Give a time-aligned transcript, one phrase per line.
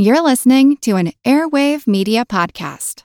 [0.00, 3.02] You're listening to an Airwave Media Podcast.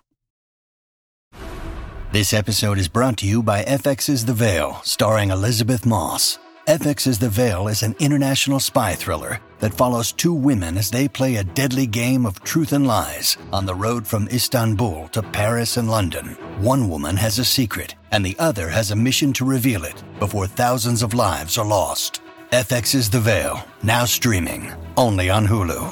[2.11, 6.37] This episode is brought to you by FX's The Veil, starring Elisabeth Moss.
[6.67, 11.37] FX's The Veil is an international spy thriller that follows two women as they play
[11.37, 15.89] a deadly game of truth and lies on the road from Istanbul to Paris and
[15.89, 16.37] London.
[16.59, 20.45] One woman has a secret, and the other has a mission to reveal it before
[20.45, 22.21] thousands of lives are lost.
[22.51, 25.91] FX's The Veil, now streaming, only on Hulu.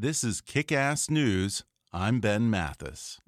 [0.00, 1.64] This is Kick Ass News.
[1.92, 3.20] I'm Ben Mathis.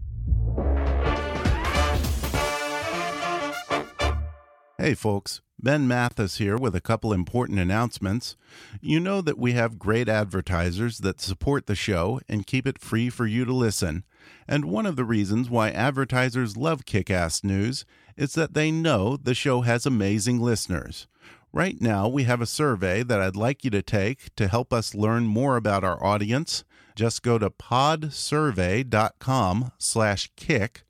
[4.79, 5.41] Hey, folks.
[5.59, 8.37] Ben Mathis here with a couple important announcements.
[8.81, 13.11] You know that we have great advertisers that support the show and keep it free
[13.11, 14.05] for you to listen.
[14.47, 17.85] And one of the reasons why advertisers love Kick Ass News
[18.17, 21.09] is that they know the show has amazing listeners.
[21.53, 24.95] Right now, we have a survey that I'd like you to take to help us
[24.95, 26.63] learn more about our audience.
[26.95, 30.83] Just go to podsurvey.com slash kick.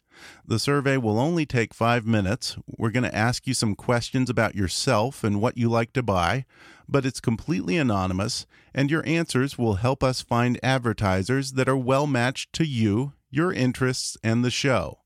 [0.46, 2.58] The survey will only take five minutes.
[2.66, 6.44] We're going to ask you some questions about yourself and what you like to buy,
[6.86, 12.06] but it's completely anonymous, and your answers will help us find advertisers that are well
[12.06, 14.98] matched to you, your interests, and the show.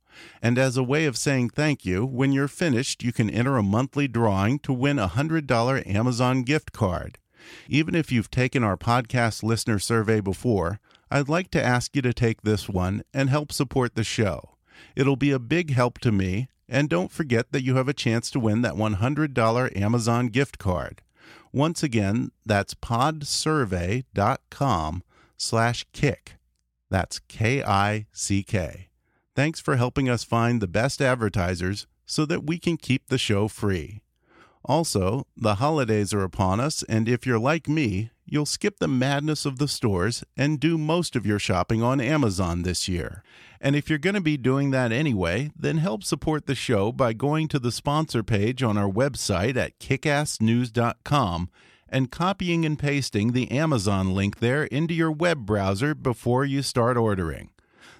[0.42, 3.62] And as a way of saying thank you, when you're finished, you can enter a
[3.62, 7.18] monthly drawing to win a $100 Amazon gift card.
[7.68, 12.12] Even if you've taken our podcast listener survey before, I'd like to ask you to
[12.12, 14.56] take this one and help support the show.
[14.96, 18.30] It'll be a big help to me, and don't forget that you have a chance
[18.30, 21.02] to win that $100 Amazon gift card.
[21.52, 25.02] Once again, that's podsurvey.com
[25.36, 26.34] slash kick.
[26.90, 28.89] That's K-I-C-K.
[29.34, 33.48] Thanks for helping us find the best advertisers so that we can keep the show
[33.48, 34.02] free.
[34.64, 39.45] Also, the holidays are upon us, and if you're like me, you'll skip the madness
[39.45, 43.22] of the stores and do most of your shopping on Amazon this year.
[43.61, 47.12] And if you're going to be doing that anyway, then help support the show by
[47.12, 51.51] going to the sponsor page on our website at kickassnews.com
[51.89, 56.96] and copying and pasting the Amazon link there into your web browser before you start
[56.96, 57.51] ordering.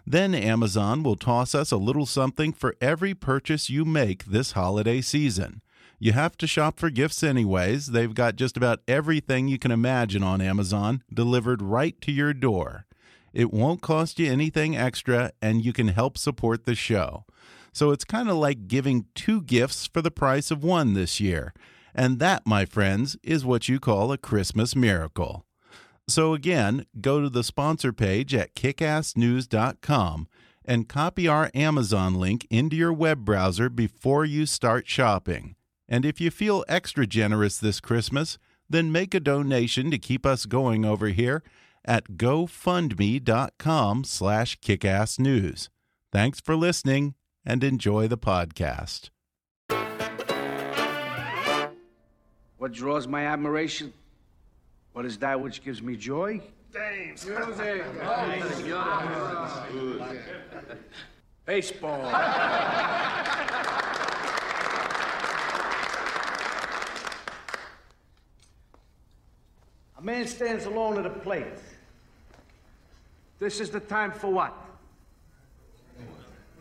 [0.07, 5.01] Then Amazon will toss us a little something for every purchase you make this holiday
[5.01, 5.63] season.
[5.99, 7.87] You have to shop for gifts anyways.
[7.87, 12.85] They've got just about everything you can imagine on Amazon delivered right to your door.
[13.33, 17.25] It won't cost you anything extra, and you can help support the show.
[17.73, 21.55] So it's kind of like giving two gifts for the price of one this year.
[21.95, 25.45] And that, my friends, is what you call a Christmas miracle.
[26.07, 30.29] So again, go to the sponsor page at kickassnews.com
[30.65, 35.57] and copy our Amazon link into your web browser before you start shopping.
[35.89, 38.39] And if you feel extra generous this Christmas,
[38.69, 41.43] then make a donation to keep us going over here
[41.85, 45.69] at gofundme.com slash kickassnews.
[46.13, 49.11] Thanks for listening and enjoy the podcast.
[52.57, 53.93] What draws my admiration?
[54.95, 56.41] What is that which gives me joy?
[56.73, 57.27] Dames.
[57.27, 57.85] Music.
[61.45, 62.01] Baseball.
[69.99, 71.45] A man stands alone at a plate.
[73.41, 74.55] This is the time for what?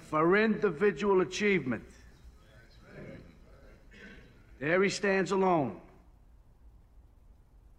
[0.10, 1.86] For individual achievement.
[4.60, 5.80] There he stands alone.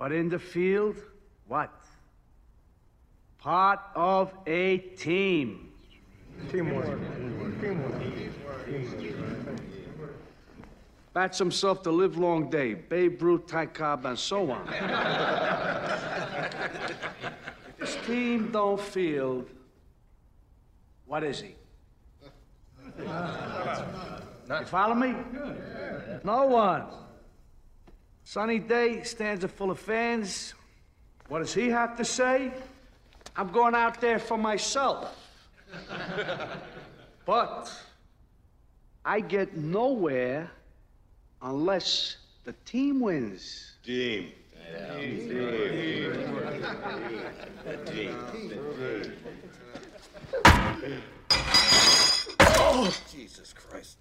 [0.04, 0.96] But in the field,
[1.48, 1.72] what?
[3.38, 5.72] Part of a team.
[6.50, 7.00] Teamwork.
[7.58, 7.94] Teamwork.
[11.14, 12.74] Bats himself to live long day.
[12.74, 14.68] Babe Ruth, Ty Cobb, and so on.
[17.78, 19.48] if his team don't field,
[21.06, 21.54] what is he?
[24.50, 25.14] You follow me?
[26.22, 26.84] No one.
[28.24, 30.54] Sunny day, stands are full of fans.
[31.28, 32.52] What does he have to say?
[33.36, 35.14] I'm going out there for myself.
[37.26, 37.70] but
[39.04, 40.50] I get nowhere
[41.42, 43.76] unless the team wins.
[43.84, 44.32] Team.
[52.40, 53.98] Oh, Jesus Christ.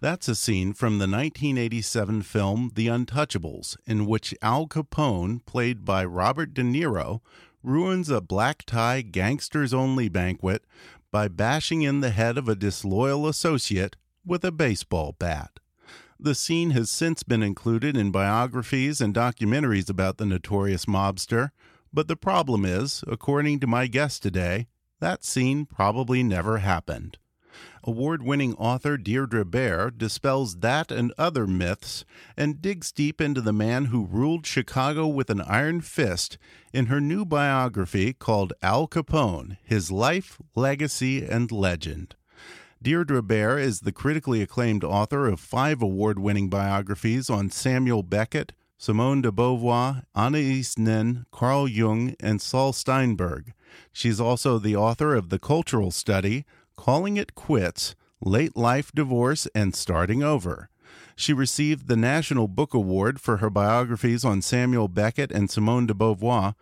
[0.00, 6.06] That's a scene from the 1987 film The Untouchables, in which Al Capone, played by
[6.06, 7.20] Robert De Niro,
[7.62, 10.64] ruins a black tie gangsters only banquet
[11.10, 15.60] by bashing in the head of a disloyal associate with a baseball bat.
[16.18, 21.50] The scene has since been included in biographies and documentaries about the notorious mobster,
[21.92, 24.66] but the problem is, according to my guest today,
[25.00, 27.18] that scene probably never happened.
[27.82, 32.04] Award winning author Deirdre Bair dispels that and other myths
[32.36, 36.36] and digs deep into the man who ruled Chicago with an iron fist
[36.74, 42.16] in her new biography called Al Capone His Life, Legacy, and Legend.
[42.82, 48.52] Deirdre Bair is the critically acclaimed author of five award winning biographies on Samuel Beckett,
[48.76, 53.52] Simone de Beauvoir, Anais Nin, Carl Jung, and Saul Steinberg.
[53.92, 56.44] She's also the author of the cultural study
[56.80, 60.70] Calling It Quits Late Life Divorce and Starting Over.
[61.14, 65.92] She received the National Book Award for her biographies on Samuel Beckett and Simone de
[65.92, 66.54] Beauvoir,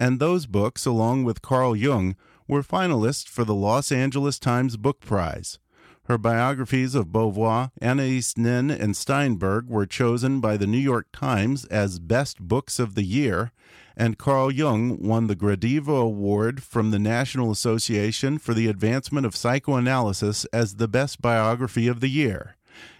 [0.00, 2.16] and those books, along with Carl Jung,
[2.48, 5.58] were finalists for the Los Angeles Times Book Prize.
[6.04, 11.66] Her biographies of Beauvoir, Anais Nin, and Steinberg were chosen by the New York Times
[11.66, 13.52] as Best Books of the Year,
[13.96, 19.34] and Carl Jung won the Gradiva Award from the National Association for the Advancement of
[19.34, 22.56] Psychoanalysis as the Best Biography of the Year.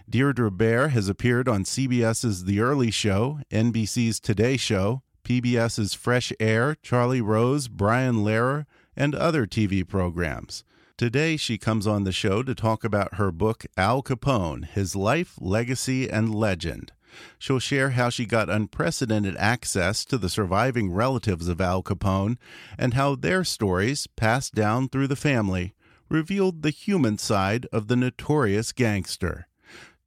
[0.09, 6.77] Deirdre Bair has appeared on CBS's The Early Show, NBC's Today Show, PBS's Fresh Air,
[6.83, 8.65] Charlie Rose, Brian Lehrer,
[8.97, 10.65] and other TV programs.
[10.97, 15.35] Today, she comes on the show to talk about her book, Al Capone His Life,
[15.39, 16.93] Legacy, and Legend.
[17.39, 22.37] She'll share how she got unprecedented access to the surviving relatives of Al Capone
[22.79, 25.75] and how their stories, passed down through the family,
[26.09, 29.49] revealed the human side of the notorious gangster.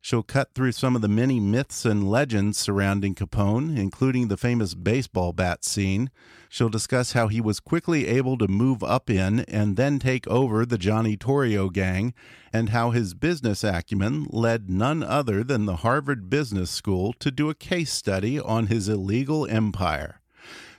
[0.01, 4.73] She'll cut through some of the many myths and legends surrounding Capone, including the famous
[4.73, 6.09] baseball bat scene.
[6.51, 10.65] She'll discuss how he was quickly able to move up in and then take over
[10.65, 12.13] the Johnny Torrio gang,
[12.51, 17.51] and how his business acumen led none other than the Harvard Business School to do
[17.51, 20.21] a case study on his illegal empire.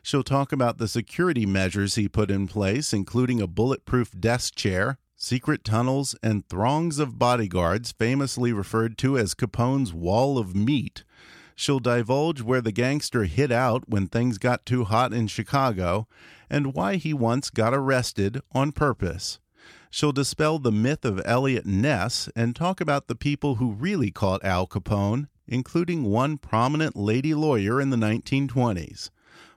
[0.03, 4.99] She'll talk about the security measures he put in place, including a bulletproof desk chair,
[5.17, 11.05] secret tunnels, and throngs of bodyguards, famously referred to as Capone's Wall of Meat.
[11.61, 16.09] She'll divulge where the gangster hid out when things got too hot in Chicago
[16.49, 19.41] and why he once got arrested on purpose.
[19.91, 24.43] She'll dispel the myth of Eliot Ness and talk about the people who really caught
[24.43, 29.11] Al Capone, including one prominent lady lawyer in the 1920s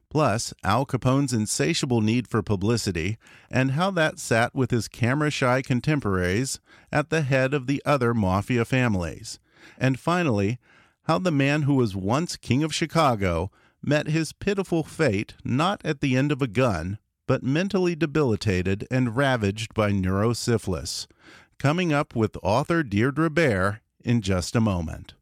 [0.10, 3.18] plus Al Capone's insatiable need for publicity,
[3.50, 6.60] and how that sat with his camera shy contemporaries
[6.92, 9.40] at the head of the other mafia families.
[9.80, 10.60] And finally,
[11.04, 13.52] how the man who was once king of Chicago
[13.82, 16.98] met his pitiful fate not at the end of a gun,
[17.28, 21.08] but mentally debilitated and ravaged by neurosyphilis.
[21.60, 25.14] Coming up with author Deirdre Bair in just a moment.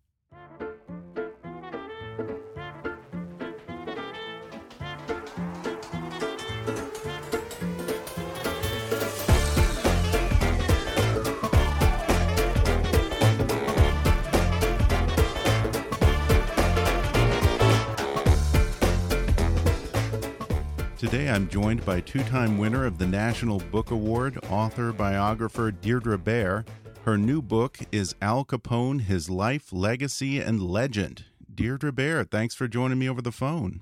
[21.01, 26.15] Today I'm joined by two time winner of the National Book Award, author, biographer Deirdre
[26.19, 26.63] Bair.
[27.05, 31.25] Her new book is Al Capone His Life, Legacy, and Legend.
[31.51, 33.81] Deirdre Bair, thanks for joining me over the phone.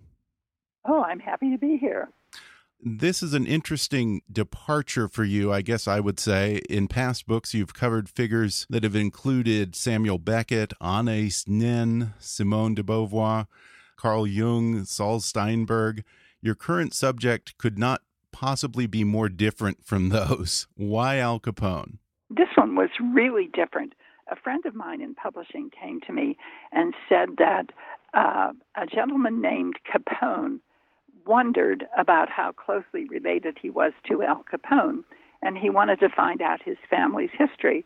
[0.88, 2.08] Oh, I'm happy to be here.
[2.82, 6.62] This is an interesting departure for you, I guess I would say.
[6.70, 12.84] In past books, you've covered figures that have included Samuel Beckett, Anais Nin, Simone de
[12.84, 13.48] Beauvoir,
[13.98, 16.06] Carl Jung, Saul Steinberg
[16.42, 20.68] your current subject could not possibly be more different from those.
[20.76, 21.98] Why Al Capone?
[22.30, 23.94] This one was really different.
[24.32, 26.38] A friend of mine in publishing came to me
[26.72, 27.68] and said that
[28.14, 30.60] uh, a gentleman named Capone
[31.26, 35.04] wondered about how closely related he was to Al Capone,
[35.42, 37.84] and he wanted to find out his family's history.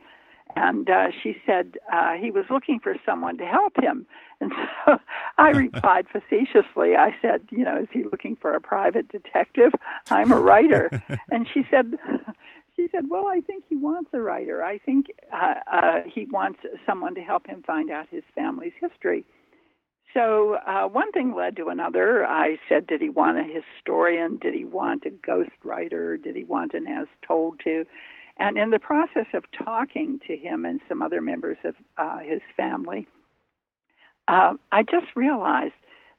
[0.55, 4.05] And uh, she said uh, he was looking for someone to help him.
[4.39, 4.51] And
[4.86, 4.98] so
[5.38, 6.95] I replied facetiously.
[6.95, 9.72] I said, you know, is he looking for a private detective?
[10.10, 10.89] I'm a writer.
[11.31, 11.93] and she said,
[12.75, 14.63] she said, well, I think he wants a writer.
[14.63, 19.25] I think uh, uh, he wants someone to help him find out his family's history.
[20.13, 22.25] So uh, one thing led to another.
[22.25, 24.38] I said, did he want a historian?
[24.38, 26.17] Did he want a ghost writer?
[26.17, 27.86] Did he want an as told to?
[28.37, 32.41] And in the process of talking to him and some other members of uh, his
[32.57, 33.07] family,
[34.27, 35.73] uh, I just realized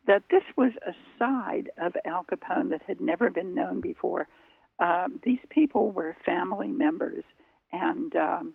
[0.06, 4.28] that this was a side of Al Capone that had never been known before.
[4.78, 7.24] Um, these people were family members,
[7.72, 8.54] and um,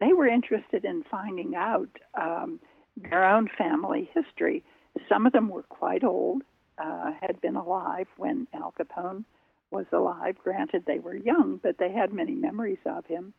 [0.00, 1.88] they were interested in finding out
[2.20, 2.60] um,
[2.96, 4.64] their own family history.
[5.08, 6.42] Some of them were quite old,
[6.78, 9.24] uh, had been alive when Al Capone
[9.70, 10.36] was alive.
[10.42, 13.34] Granted, they were young, but they had many memories of him.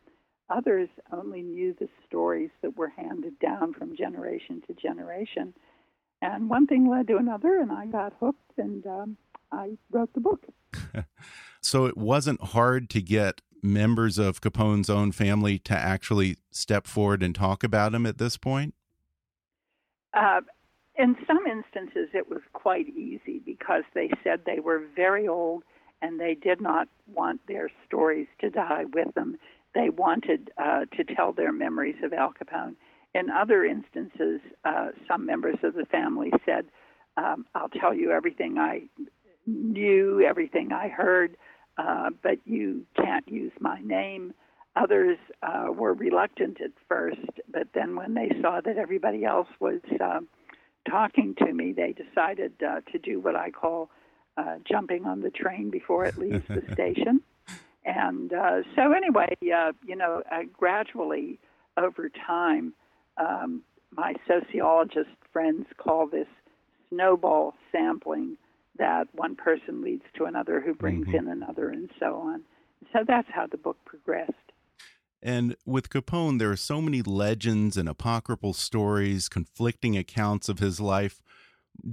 [0.50, 5.54] Others only knew the stories that were handed down from generation to generation.
[6.22, 9.16] And one thing led to another, and I got hooked, and um,
[9.52, 10.44] I wrote the book.
[11.60, 17.22] so it wasn't hard to get members of Capone's own family to actually step forward
[17.22, 18.74] and talk about him at this point?
[20.14, 20.40] Uh,
[20.96, 25.62] in some instances, it was quite easy because they said they were very old
[26.02, 29.36] and they did not want their stories to die with them.
[29.74, 32.76] They wanted uh, to tell their memories of Al Capone.
[33.14, 36.66] In other instances, uh, some members of the family said,
[37.16, 38.82] um, I'll tell you everything I
[39.46, 41.36] knew, everything I heard,
[41.78, 44.34] uh, but you can't use my name.
[44.76, 47.20] Others uh, were reluctant at first,
[47.52, 50.20] but then when they saw that everybody else was uh,
[50.88, 53.90] talking to me, they decided uh, to do what I call
[54.38, 57.20] uh, jumping on the train before it leaves the station.
[57.84, 61.38] And uh, so, anyway, uh, you know, uh, gradually
[61.76, 62.72] over time,
[63.16, 66.28] um, my sociologist friends call this
[66.90, 68.36] snowball sampling
[68.78, 71.18] that one person leads to another who brings mm -hmm.
[71.18, 72.44] in another and so on.
[72.92, 74.52] So that's how the book progressed.
[75.22, 80.80] And with Capone, there are so many legends and apocryphal stories, conflicting accounts of his
[80.80, 81.20] life.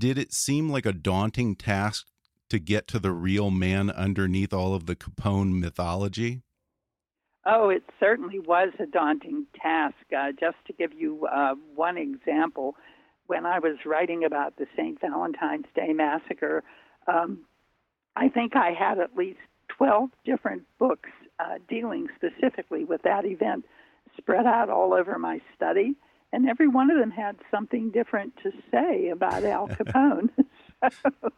[0.05, 2.05] Did it seem like a daunting task
[2.49, 6.41] to get to the real man underneath all of the Capone mythology?
[7.45, 9.95] Oh, it certainly was a daunting task.
[10.15, 12.75] Uh, just to give you uh, one example,
[13.27, 14.99] when I was writing about the St.
[14.99, 16.63] Valentine's Day Massacre,
[17.07, 17.39] um,
[18.15, 21.09] I think I had at least 12 different books
[21.39, 23.65] uh, dealing specifically with that event
[24.17, 25.95] spread out all over my study,
[26.31, 30.29] and every one of them had something different to say about Al Capone.
[31.03, 31.31] so,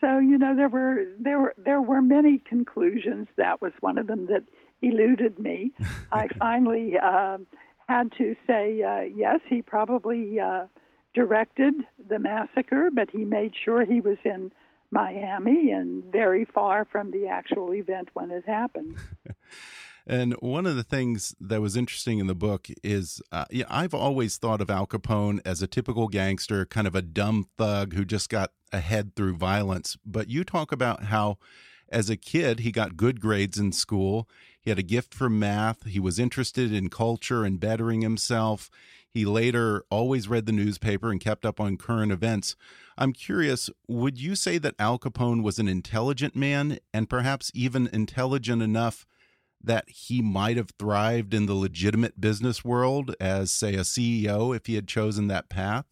[0.00, 3.28] so, you know, there were there were there were many conclusions.
[3.36, 4.44] That was one of them that
[4.82, 5.72] eluded me.
[6.12, 7.38] I finally uh,
[7.88, 9.40] had to say uh, yes.
[9.48, 10.66] He probably uh,
[11.14, 11.74] directed
[12.08, 14.52] the massacre, but he made sure he was in
[14.90, 18.96] Miami and very far from the actual event when it happened.
[20.06, 23.94] And one of the things that was interesting in the book is uh, yeah, I've
[23.94, 28.04] always thought of Al Capone as a typical gangster, kind of a dumb thug who
[28.04, 29.96] just got ahead through violence.
[30.06, 31.38] But you talk about how,
[31.88, 34.28] as a kid, he got good grades in school.
[34.60, 35.86] He had a gift for math.
[35.86, 38.70] He was interested in culture and bettering himself.
[39.08, 42.54] He later always read the newspaper and kept up on current events.
[42.98, 47.88] I'm curious, would you say that Al Capone was an intelligent man and perhaps even
[47.92, 49.06] intelligent enough
[49.66, 54.66] that he might have thrived in the legitimate business world as, say, a CEO if
[54.66, 55.84] he had chosen that path?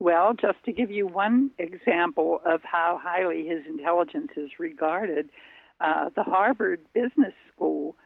[0.00, 5.30] Well, just to give you one example of how highly his intelligence is regarded,
[5.80, 7.96] uh, the Harvard Business School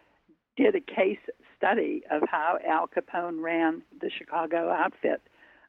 [0.57, 1.19] did a case
[1.57, 5.23] study of how Al Capone ran the Chicago outfit.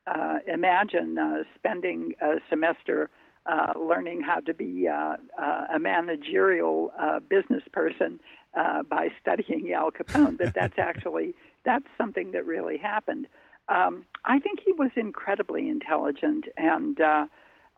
[0.07, 3.09] Uh, imagine uh, spending a semester
[3.45, 6.91] uh, learning how to be uh, uh, a managerial
[7.29, 8.19] business person
[8.53, 10.37] by studying Al Capone.
[10.37, 13.27] That that's actually that's something that really happened.
[13.67, 17.25] Um, I think he was incredibly intelligent, and uh,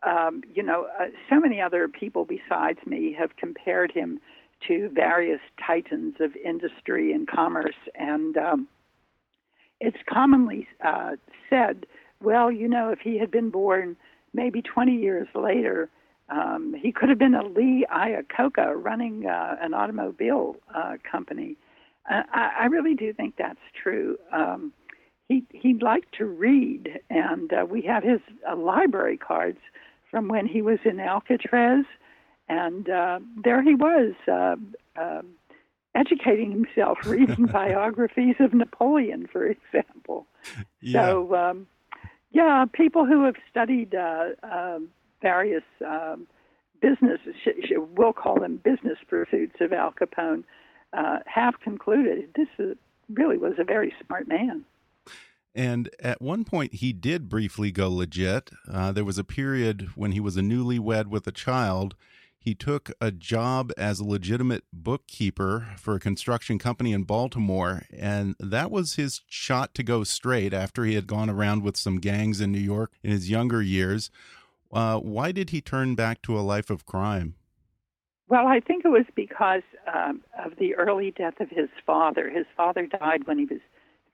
[0.02, 4.20] um, you know, uh, so many other people besides me have compared him
[4.68, 7.76] to various titans of industry and commerce.
[7.94, 8.68] And um,
[9.80, 11.12] it's commonly uh,
[11.50, 11.86] said,
[12.20, 13.96] well, you know, if he had been born
[14.32, 15.90] maybe 20 years later,
[16.32, 21.56] um, he could have been a Lee Iacocca running uh, an automobile uh, company.
[22.10, 24.16] Uh, I, I really do think that's true.
[24.32, 24.72] Um,
[25.28, 28.20] he he liked to read, and uh, we have his
[28.50, 29.58] uh, library cards
[30.10, 31.84] from when he was in Alcatraz
[32.48, 34.56] and uh, there he was, uh,
[35.00, 35.22] uh,
[35.94, 40.26] educating himself, reading biographies of Napoleon, for example.
[40.80, 41.06] Yeah.
[41.06, 41.66] So, um,
[42.30, 44.78] yeah, people who have studied uh, uh,
[45.22, 46.26] various um,
[46.80, 47.20] business,
[47.96, 50.44] we'll call them business pursuits of Al Capone,
[50.92, 52.76] uh, have concluded this is,
[53.08, 54.64] really was a very smart man.
[55.54, 58.50] And at one point, he did briefly go legit.
[58.70, 61.94] Uh, there was a period when he was a newlywed with a child.
[62.38, 67.82] He took a job as a legitimate bookkeeper for a construction company in Baltimore.
[67.96, 72.00] And that was his shot to go straight after he had gone around with some
[72.00, 74.10] gangs in New York in his younger years.
[74.72, 77.34] Uh, why did he turn back to a life of crime?
[78.28, 79.62] Well, I think it was because
[79.92, 82.30] um, of the early death of his father.
[82.30, 83.60] His father died when he was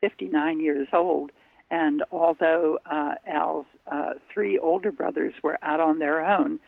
[0.00, 1.30] 59 years old.
[1.70, 6.58] And although uh, Al's uh, three older brothers were out on their own,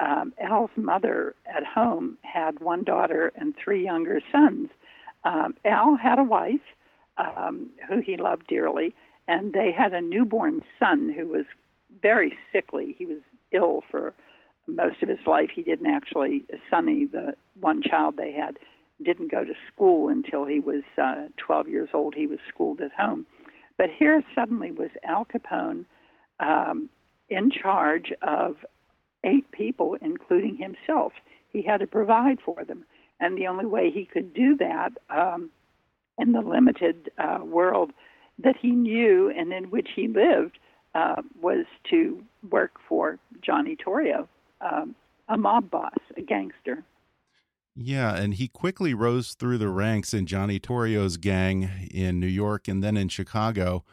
[0.00, 4.68] um, Al's mother at home had one daughter and three younger sons.
[5.24, 6.60] Um, Al had a wife
[7.16, 8.94] um, who he loved dearly,
[9.26, 11.46] and they had a newborn son who was
[12.02, 12.94] very sickly.
[12.98, 13.18] He was
[13.52, 14.14] ill for
[14.66, 15.50] most of his life.
[15.54, 18.58] He didn't actually, Sonny, the one child they had,
[19.02, 22.14] didn't go to school until he was uh, 12 years old.
[22.14, 23.26] He was schooled at home.
[23.76, 25.84] But here suddenly was Al Capone
[26.40, 26.90] um,
[27.28, 28.56] in charge of
[29.24, 31.12] eight people, including himself.
[31.50, 32.84] He had to provide for them.
[33.20, 35.50] And the only way he could do that um,
[36.18, 37.92] in the limited uh, world
[38.38, 40.58] that he knew and in which he lived
[40.98, 44.26] uh, was to work for Johnny Torrio,
[44.60, 44.94] um,
[45.28, 46.82] a mob boss, a gangster.
[47.76, 52.66] Yeah, and he quickly rose through the ranks in Johnny Torrio's gang in New York
[52.66, 53.84] and then in Chicago.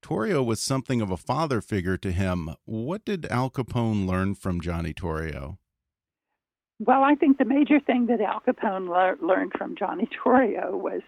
[0.00, 2.54] Torrio was something of a father figure to him.
[2.64, 5.58] What did Al Capone learn from Johnny Torrio?
[6.78, 11.02] Well, I think the major thing that Al Capone le learned from Johnny Torrio was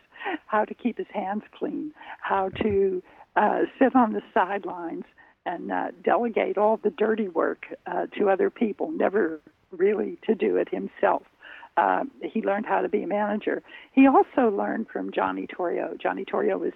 [0.46, 3.02] how to keep his hands clean, how to
[3.36, 5.04] uh, sit on the sidelines
[5.48, 9.40] and uh, delegate all the dirty work uh, to other people, never
[9.70, 11.22] really to do it himself.
[11.78, 13.62] Uh, he learned how to be a manager.
[13.92, 15.98] He also learned from Johnny Torrio.
[15.98, 16.72] Johnny Torrio was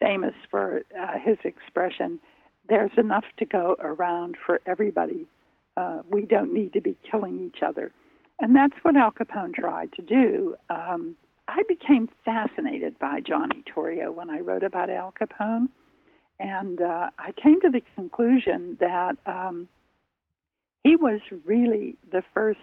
[0.00, 2.20] famous for uh, his expression,
[2.68, 5.26] "There's enough to go around for everybody.
[5.76, 7.90] Uh, we don't need to be killing each other,"
[8.38, 10.56] and that's what Al Capone tried to do.
[10.68, 11.16] Um,
[11.48, 15.68] I became fascinated by Johnny Torrio when I wrote about Al Capone,
[16.40, 19.68] and uh, I came to the conclusion that um,
[20.82, 22.58] he was really the first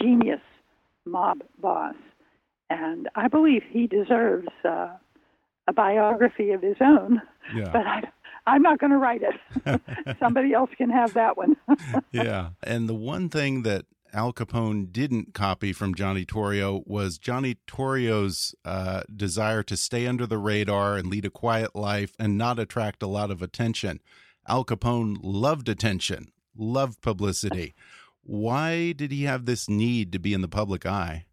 [0.00, 0.40] genius
[1.06, 1.94] mob boss.
[2.68, 4.90] And I believe he deserves uh,
[5.66, 7.22] a biography of his own,
[7.56, 7.70] yeah.
[7.72, 8.02] but I,
[8.46, 9.80] I'm not going to write it.
[10.20, 11.56] Somebody else can have that one.
[12.12, 12.50] yeah.
[12.62, 18.54] And the one thing that Al Capone didn't copy from Johnny Torrio was Johnny Torrio's
[18.64, 23.02] uh, desire to stay under the radar and lead a quiet life and not attract
[23.02, 24.00] a lot of attention.
[24.48, 27.74] Al Capone loved attention, loved publicity.
[28.22, 31.26] Why did he have this need to be in the public eye?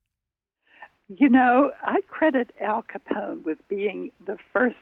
[1.08, 4.76] You know, I credit Al Capone with being the first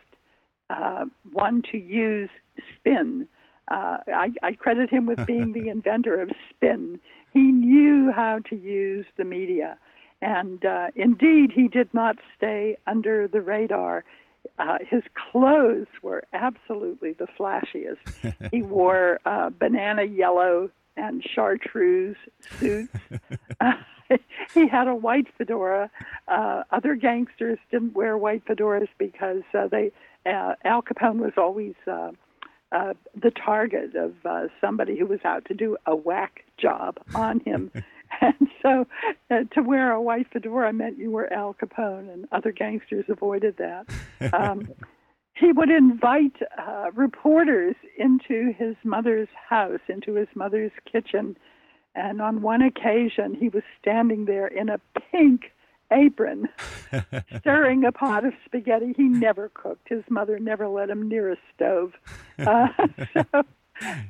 [0.69, 2.29] uh, one to use
[2.75, 3.27] spin.
[3.69, 6.99] Uh, I, I credit him with being the inventor of spin.
[7.33, 9.77] He knew how to use the media.
[10.21, 14.05] And uh, indeed, he did not stay under the radar.
[14.59, 17.97] Uh, his clothes were absolutely the flashiest.
[18.51, 22.17] he wore uh, banana yellow and chartreuse
[22.59, 22.93] suits.
[24.53, 25.89] he had a white fedora.
[26.27, 29.91] Uh, other gangsters didn't wear white fedoras because uh, they
[30.25, 32.11] uh, Al Capone was always uh,
[32.71, 37.39] uh, the target of uh, somebody who was out to do a whack job on
[37.41, 37.71] him.
[38.21, 38.87] and so
[39.31, 43.57] uh, to wear a white fedora meant you were Al Capone, and other gangsters avoided
[43.57, 44.33] that.
[44.33, 44.69] Um,
[45.35, 51.35] he would invite uh, reporters into his mother's house, into his mother's kitchen.
[51.95, 54.79] And on one occasion, he was standing there in a
[55.11, 55.51] pink
[55.91, 56.49] apron,
[57.39, 58.93] stirring a pot of spaghetti.
[58.95, 59.89] He never cooked.
[59.89, 61.93] His mother never let him near a stove.
[62.39, 62.67] Uh,
[63.13, 63.43] so,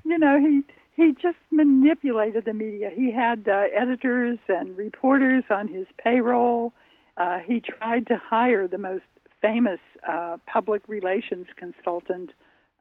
[0.05, 0.63] you know, he
[0.95, 2.89] he just manipulated the media.
[2.93, 6.73] He had uh, editors and reporters on his payroll.
[7.17, 9.03] Uh, he tried to hire the most
[9.41, 12.31] famous uh, public relations consultant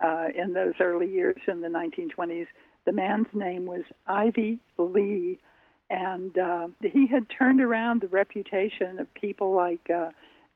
[0.01, 2.47] uh, in those early years in the 1920s.
[2.85, 5.39] The man's name was Ivy Lee,
[5.89, 10.11] and uh, he had turned around the reputation of people like uh,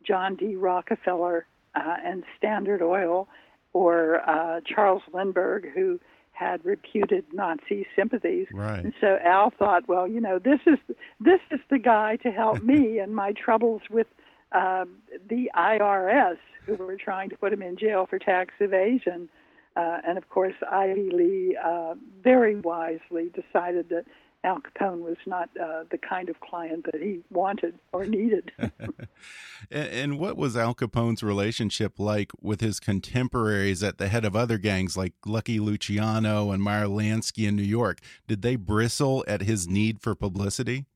[0.07, 0.57] John D.
[0.57, 3.29] Rockefeller uh, and Standard Oil,
[3.73, 6.01] or uh, Charles Lindbergh, who
[6.37, 8.47] had reputed Nazi sympathies.
[8.53, 8.85] Right.
[8.85, 10.79] And so Al thought, well, you know, this is
[11.19, 14.07] this is the guy to help me in my troubles with
[14.53, 19.29] um, the IRS, who were trying to put him in jail for tax evasion.
[19.77, 24.05] Uh, and of course, Ivy Lee uh, very wisely decided that
[24.45, 28.53] Al Capone was not uh, the kind of client that he wanted or needed.
[29.71, 34.59] and what was Al Capone's relationship like with his contemporaries at the head of other
[34.59, 37.99] gangs like Lucky Luciano and Meyer Lansky in New York?
[38.29, 40.87] Did they bristle at his need for publicity?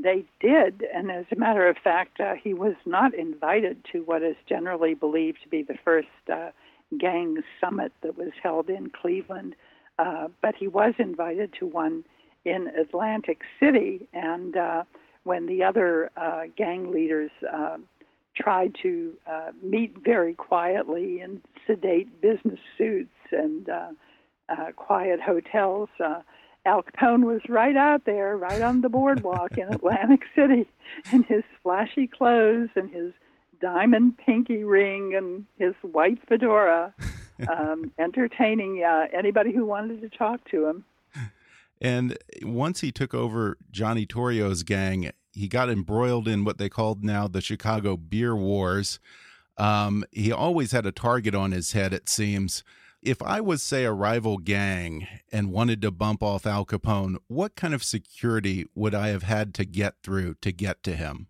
[0.00, 4.22] They did, and as a matter of fact, uh, he was not invited to what
[4.22, 6.50] is generally believed to be the first uh,
[6.96, 9.56] gang summit that was held in Cleveland,
[9.98, 12.04] uh, but he was invited to one
[12.48, 14.08] in Atlantic City.
[14.12, 14.84] And uh,
[15.24, 17.78] when the other uh, gang leaders uh,
[18.34, 23.88] tried to uh, meet very quietly in sedate business suits and uh,
[24.48, 26.22] uh, quiet hotels, uh,
[26.64, 30.66] Al Capone was right out there, right on the boardwalk in Atlantic City,
[31.12, 33.12] in his flashy clothes and his
[33.60, 36.94] diamond pinky ring and his white fedora,
[37.48, 40.84] um, entertaining uh, anybody who wanted to talk to him.
[41.80, 47.04] And once he took over Johnny Torrio's gang, he got embroiled in what they called
[47.04, 48.98] now the Chicago Beer Wars.
[49.56, 52.64] Um, he always had a target on his head, it seems.
[53.00, 57.54] If I was, say, a rival gang and wanted to bump off Al Capone, what
[57.54, 61.28] kind of security would I have had to get through to get to him?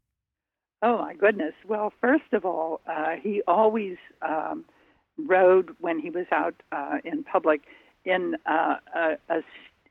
[0.81, 1.55] Oh, my goodness.
[1.67, 4.65] Well, first of all, uh, he always um,
[5.19, 7.63] rode when he was out uh, in public
[8.05, 9.41] in uh, a, a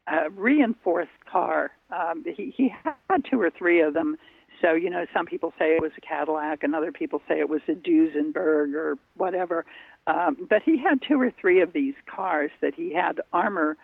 [0.08, 1.72] a reinforced car.
[1.92, 4.18] Um, he, he had two or three of them.
[4.62, 7.50] So, you know, some people say it was a Cadillac, and other people say it
[7.50, 9.66] was a Duesenberg or whatever.
[10.08, 13.78] Um, but he had two or three of these cars that he had armor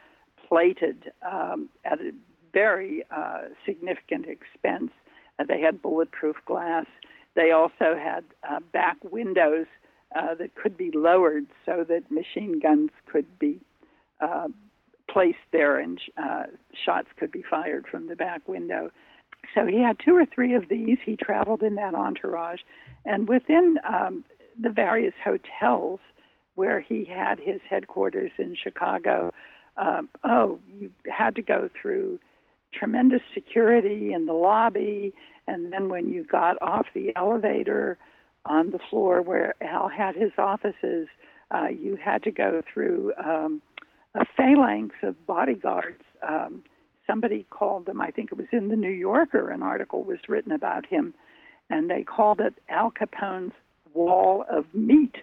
[0.47, 2.11] plated um, at a
[2.53, 4.91] very uh, significant expense.
[5.37, 6.85] Uh, they had bulletproof glass.
[7.35, 9.65] They also had uh, back windows
[10.15, 13.59] uh, that could be lowered so that machine guns could be
[14.21, 14.47] uh,
[15.09, 16.43] placed there and uh,
[16.85, 18.91] shots could be fired from the back window.
[19.53, 20.97] So he had two or three of these.
[21.05, 22.61] He traveled in that entourage.
[23.05, 24.23] And within um,
[24.59, 25.99] the various hotels
[26.55, 29.31] where he had his headquarters in Chicago,
[29.77, 32.19] um, oh, you had to go through
[32.73, 35.13] tremendous security in the lobby.
[35.47, 37.97] And then when you got off the elevator
[38.45, 41.07] on the floor where Al had his offices,
[41.51, 43.13] uh, you had to go through.
[43.23, 43.61] Um,
[44.15, 46.03] a phalanx of bodyguards.
[46.27, 46.63] Um,
[47.07, 50.51] somebody called them, I think it was in the New Yorker, an article was written
[50.51, 51.13] about him,
[51.69, 53.53] and they called it Al Capone's
[53.93, 55.15] wall of meat.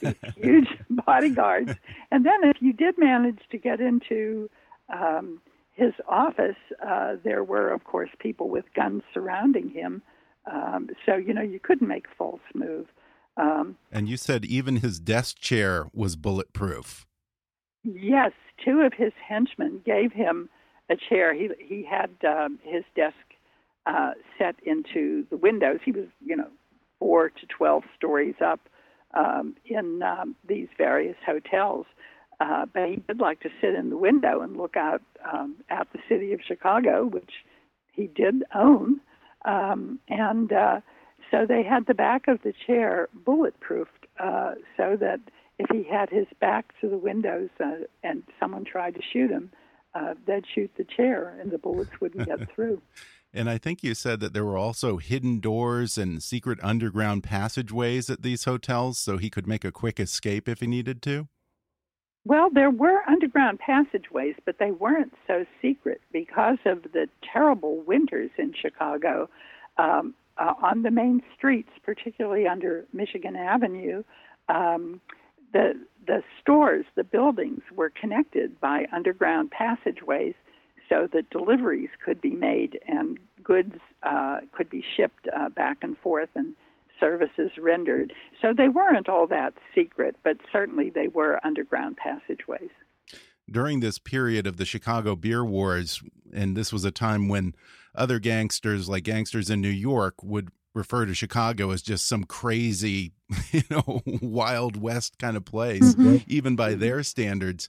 [0.00, 1.72] These huge bodyguards.
[2.10, 4.50] And then if you did manage to get into
[4.92, 5.40] um,
[5.72, 10.02] his office, uh, there were, of course, people with guns surrounding him.
[10.50, 12.86] Um, so, you know, you couldn't make a false move.
[13.36, 17.06] Um, and you said even his desk chair was bulletproof.
[17.84, 18.32] Yes,
[18.64, 20.48] two of his henchmen gave him
[20.90, 21.34] a chair.
[21.34, 23.16] He he had um, his desk
[23.86, 25.80] uh, set into the windows.
[25.84, 26.48] He was, you know,
[26.98, 28.60] four to twelve stories up
[29.14, 31.86] um, in um, these various hotels.
[32.40, 35.88] Uh, but he did like to sit in the window and look out um, at
[35.92, 37.32] the city of Chicago, which
[37.92, 39.00] he did own.
[39.44, 40.80] Um, and uh,
[41.30, 45.20] so they had the back of the chair bulletproofed uh, so that
[45.58, 49.50] if he had his back to the windows uh, and someone tried to shoot him,
[49.94, 52.80] uh, they'd shoot the chair and the bullets wouldn't get through.
[53.32, 58.08] And I think you said that there were also hidden doors and secret underground passageways
[58.08, 61.28] at these hotels so he could make a quick escape if he needed to?
[62.24, 68.30] Well, there were underground passageways, but they weren't so secret because of the terrible winters
[68.38, 69.28] in Chicago.
[69.76, 74.04] Um, uh, on the main streets, particularly under Michigan Avenue,
[74.48, 75.00] um,
[75.52, 75.74] the
[76.06, 80.34] the stores, the buildings were connected by underground passageways
[80.88, 85.98] so that deliveries could be made and goods uh, could be shipped uh, back and
[85.98, 86.54] forth and
[86.98, 88.12] services rendered.
[88.40, 92.70] So they weren't all that secret, but certainly they were underground passageways.
[93.50, 97.54] During this period of the Chicago Beer Wars, and this was a time when
[97.94, 103.12] other gangsters, like gangsters in New York, would refer to Chicago as just some crazy,
[103.50, 106.24] you know, Wild West kind of place, mm -hmm.
[106.26, 106.80] even by mm-hmm.
[106.80, 107.68] their standards.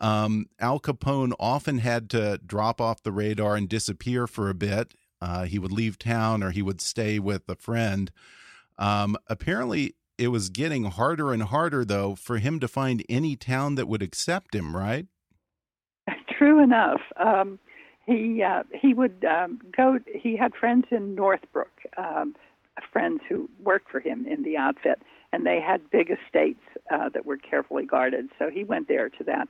[0.00, 4.94] Um, Al Capone often had to drop off the radar and disappear for a bit.
[5.20, 8.10] Uh, he would leave town or he would stay with a friend.
[8.78, 13.74] Um, apparently, it was getting harder and harder, though, for him to find any town
[13.76, 15.06] that would accept him, right?
[16.38, 17.00] True enough.
[17.18, 17.58] Um,
[18.06, 19.98] he uh, he would um, go.
[20.12, 22.34] He had friends in Northbrook, um,
[22.92, 27.26] friends who worked for him in the outfit, and they had big estates uh, that
[27.26, 28.28] were carefully guarded.
[28.38, 29.48] So he went there to that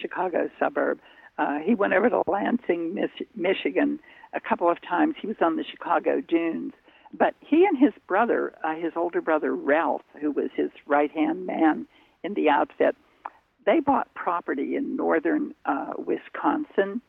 [0.00, 1.00] Chicago suburb.
[1.38, 3.98] Uh, he went over to Lansing, Mich- Michigan,
[4.32, 5.16] a couple of times.
[5.20, 6.72] He was on the Chicago Dunes.
[7.12, 11.46] But he and his brother, uh, his older brother Ralph, who was his right hand
[11.46, 11.86] man
[12.24, 12.96] in the outfit,
[13.64, 17.00] they bought property in northern uh, Wisconsin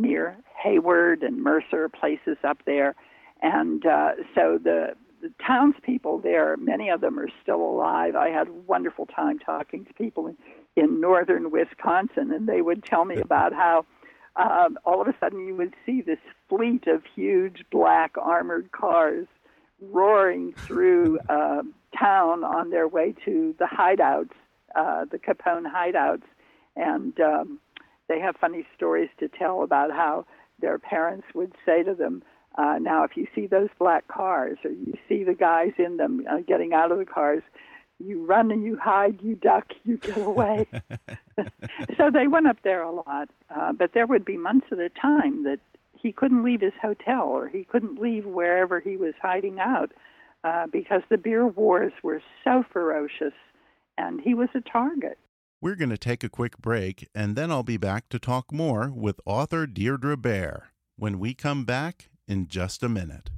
[0.00, 2.94] near Hayward and Mercer, places up there.
[3.42, 8.14] And uh, so the, the townspeople there, many of them are still alive.
[8.16, 10.36] I had a wonderful time talking to people in,
[10.76, 13.84] in northern Wisconsin, and they would tell me about how
[14.36, 19.26] um, all of a sudden you would see this fleet of huge black armored cars
[19.80, 21.62] roaring through uh,
[21.98, 24.30] town on their way to the hideouts,
[24.74, 26.24] uh, the Capone hideouts,
[26.76, 27.58] and um,
[28.08, 30.26] they have funny stories to tell about how
[30.60, 32.22] their parents would say to them,
[32.56, 36.26] uh, "Now, if you see those black cars, or you see the guys in them
[36.30, 37.42] uh, getting out of the cars."
[37.98, 40.66] You run and you hide, you duck, you get away.
[41.96, 44.90] so they went up there a lot, uh, but there would be months at a
[44.90, 45.60] time that
[45.98, 49.92] he couldn't leave his hotel or he couldn't leave wherever he was hiding out
[50.44, 53.32] uh, because the beer wars were so ferocious
[53.98, 55.18] and he was a target.
[55.58, 58.92] We're going to take a quick break and then I'll be back to talk more
[58.94, 63.30] with author Deirdre Bair when we come back in just a minute.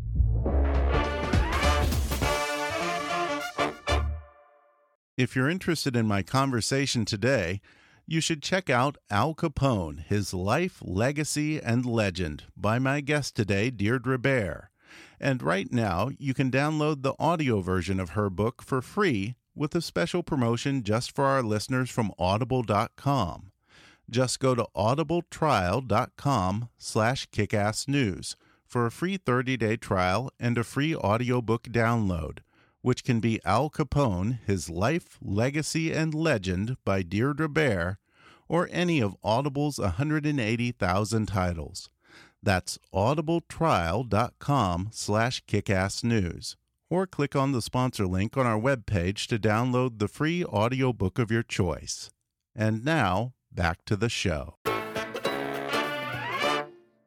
[5.17, 7.61] If you're interested in my conversation today,
[8.05, 13.71] you should check out Al Capone, His Life, Legacy, and Legend by my guest today,
[13.71, 14.71] Deirdre Bair.
[15.21, 19.75] And right now, you can download the audio version of her book for free with
[19.75, 23.53] a special promotion just for our listeners from audible.com.
[24.09, 31.65] Just go to audibletrial.com slash kickassnews for a free 30-day trial and a free audiobook
[31.65, 32.39] download
[32.81, 37.99] which can be Al Capone, His Life, Legacy, and Legend by Deirdre Bair,
[38.49, 41.91] or any of Audible's 180,000 titles.
[42.43, 46.57] That's audibletrial.com slash kickassnews.
[46.91, 51.31] Or click on the sponsor link on our webpage to download the free audiobook of
[51.31, 52.11] your choice.
[52.57, 54.57] And now, back to the show.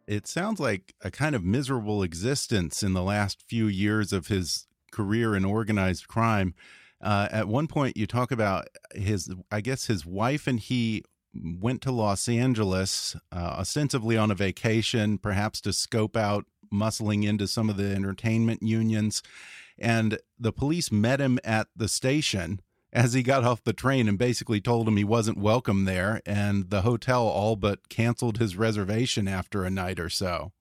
[0.08, 4.68] It sounds like a kind of miserable existence in the last few years of his
[4.92, 6.54] career in organized crime.
[7.02, 11.82] Uh, at one point, you talk about his, I guess his wife and he went
[11.82, 17.70] to Los Angeles, uh, ostensibly on a vacation, perhaps to scope out muscling into some
[17.70, 19.24] of the entertainment unions.
[19.80, 22.62] And the police met him at the station
[22.94, 26.22] as he got off the train and basically told him he wasn't welcome there.
[26.26, 30.52] And the hotel all but canceled his reservation after a night or so.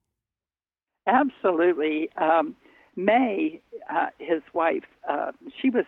[1.07, 2.09] Absolutely.
[2.17, 2.55] Um,
[2.95, 5.85] May, uh, his wife, uh, she was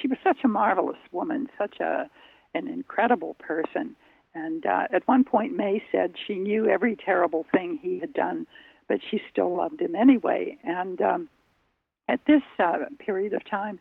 [0.00, 2.10] she was such a marvelous woman, such a
[2.54, 3.96] an incredible person.
[4.34, 8.46] And uh, at one point, May said she knew every terrible thing he had done,
[8.88, 10.56] but she still loved him anyway.
[10.64, 11.28] And um,
[12.08, 13.78] at this uh, period of time,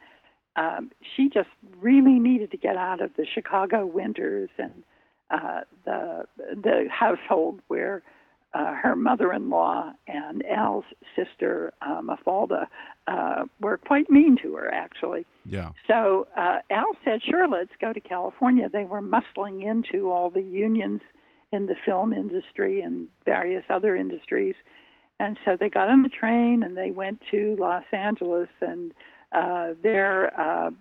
[0.56, 4.84] um, she just really needed to get out of the Chicago winters and
[5.30, 8.02] uh, the the household where
[8.54, 10.86] uh, her mother-in-law and Al's
[11.16, 12.68] sister uh, Mafalda
[13.08, 15.26] uh, were quite mean to her, actually.
[15.46, 15.72] Yeah.
[15.86, 20.42] So uh, Al said, "Sure, let's go to California." They were muscling into all the
[20.42, 21.02] unions
[21.52, 24.56] in the film industry and various other industries,
[25.20, 28.94] and so they got on the train and they went to Los Angeles, and
[29.32, 30.72] uh, they're uh,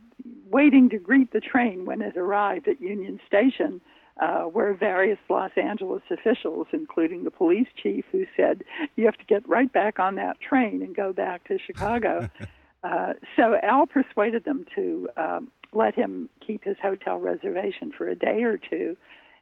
[0.51, 3.81] waiting to greet the train when it arrived at Union Station
[4.21, 8.65] uh, were various Los Angeles officials, including the police chief, who said,
[8.97, 12.29] You have to get right back on that train and go back to Chicago.
[12.85, 18.15] uh, so Al persuaded them to um, let him keep his hotel reservation for a
[18.15, 18.97] day or two.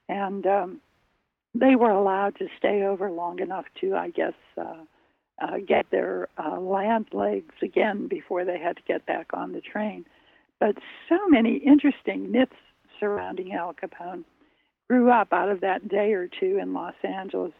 [0.09, 0.81] And um,
[1.55, 4.85] they were allowed to stay over long enough to, I guess, uh,
[5.41, 9.61] uh, get their uh, land legs again before they had to get back on the
[9.61, 10.05] train.
[10.61, 10.77] But
[11.09, 12.53] so many interesting myths
[13.01, 14.25] surrounding Al Capone
[14.89, 17.53] grew up out of that day or two in Los Angeles.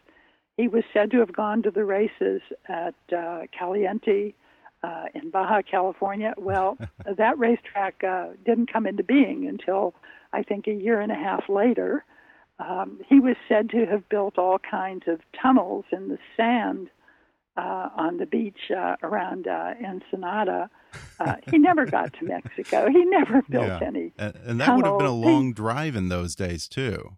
[0.57, 4.35] He was said to have gone to the races at uh, Caliente
[4.83, 6.35] uh, in Baja California.
[6.37, 6.79] Well,
[7.17, 9.95] that racetrack uh, didn't come into being until
[10.33, 12.05] I think a year and a half later.
[12.59, 16.89] Um, he was said to have built all kinds of tunnels in the sand
[17.57, 20.71] uh, on the beach uh, around uh, Ensenada.
[21.19, 22.89] Uh, he never got to Mexico.
[22.91, 23.81] He never built yeah.
[23.83, 24.13] any.
[24.19, 27.17] And, and that would have been a long drive in those days, too.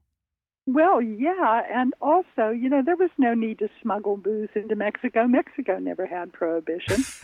[0.68, 5.28] Well, yeah, and also, you know, there was no need to smuggle booze into Mexico.
[5.28, 7.02] Mexico never had prohibition.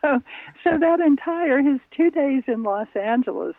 [0.00, 0.22] so,
[0.64, 3.56] so that entire his two days in Los Angeles,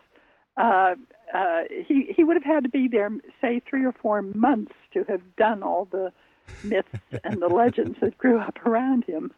[0.62, 0.96] uh,
[1.34, 3.10] uh, he he would have had to be there,
[3.42, 6.12] say, three or four months to have done all the
[6.64, 6.90] myths
[7.24, 9.32] and the legends that grew up around him.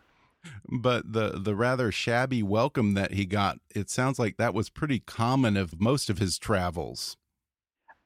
[0.69, 4.99] But the the rather shabby welcome that he got, it sounds like that was pretty
[4.99, 7.15] common of most of his travels.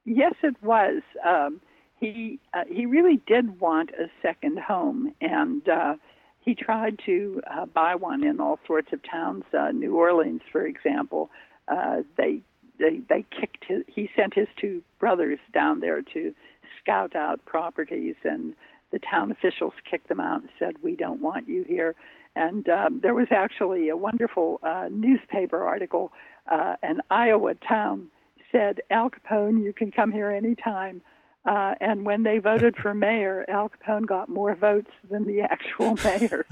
[0.04, 1.02] Yes, it was.
[1.26, 1.60] Um,
[1.98, 5.94] he uh, he really did want a second home, and uh,
[6.40, 9.44] he tried to uh, buy one in all sorts of towns.
[9.52, 11.30] Uh, New Orleans, for example,
[11.66, 12.42] uh, they
[12.78, 13.82] they they kicked his.
[13.86, 16.34] He sent his two brothers down there to
[16.80, 18.54] scout out properties, and
[18.92, 21.94] the town officials kicked them out and said, "We don't want you here."
[22.36, 26.12] And um, there was actually a wonderful uh, newspaper article.
[26.50, 28.08] Uh, an Iowa town
[28.52, 31.02] said, "Al Capone, you can come here anytime."
[31.44, 35.96] Uh, and when they voted for mayor, Al Capone got more votes than the actual
[36.04, 36.46] mayor.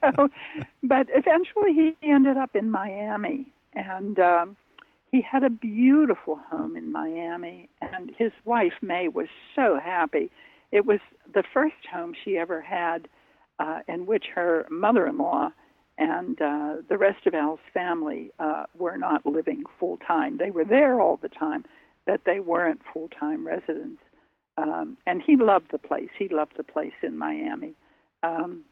[0.00, 0.28] so,
[0.82, 4.56] but eventually he ended up in Miami, and um,
[5.14, 7.68] he had a beautiful home in Miami.
[7.80, 10.30] And his wife May was so happy.
[10.72, 11.00] It was
[11.32, 13.08] the first home she ever had,
[13.58, 15.50] uh, in which her mother-in-law
[15.96, 20.38] and uh, the rest of Al's family uh, were not living full time.
[20.38, 21.64] They were there all the time
[22.06, 24.02] but they weren't full time residents.
[24.56, 26.10] Um, and he loved the place.
[26.18, 27.74] He loved the place in Miami.
[28.22, 28.64] Um,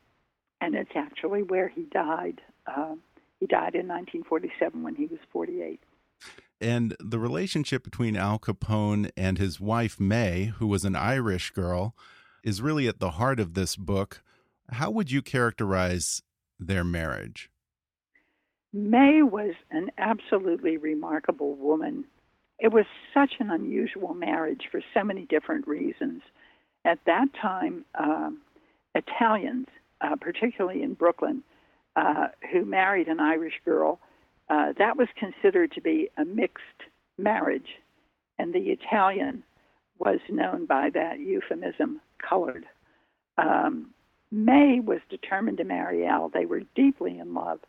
[0.61, 2.41] and it's actually where he died.
[2.67, 2.95] Uh,
[3.41, 5.81] he died in 1947 when he was 48.
[6.61, 11.95] And the relationship between Al Capone and his wife, May, who was an Irish girl,
[12.45, 14.23] is really at the heart of this book.
[14.71, 16.23] How would you characterize
[16.59, 17.51] their marriage?
[18.73, 22.05] May was an absolutely remarkable woman
[22.63, 26.23] it was such an unusual marriage for so many different reasons.
[26.85, 28.31] At that time, uh,
[28.95, 29.67] Italians,
[30.01, 31.43] uh, particularly in Brooklyn,
[31.97, 33.99] uh, who married an Irish girl,
[34.53, 36.83] uh, that was considered to be a mixed
[37.17, 37.79] marriage,
[38.39, 39.43] and the Italian
[39.99, 42.67] was known by that euphemism, colored.
[43.39, 43.95] Um,
[44.31, 46.29] May was determined to marry Al.
[46.29, 47.61] They were deeply in love.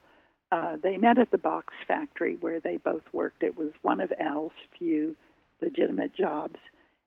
[0.51, 3.43] Uh, they met at the box factory where they both worked.
[3.43, 5.15] It was one of Al's few
[5.61, 6.57] legitimate jobs.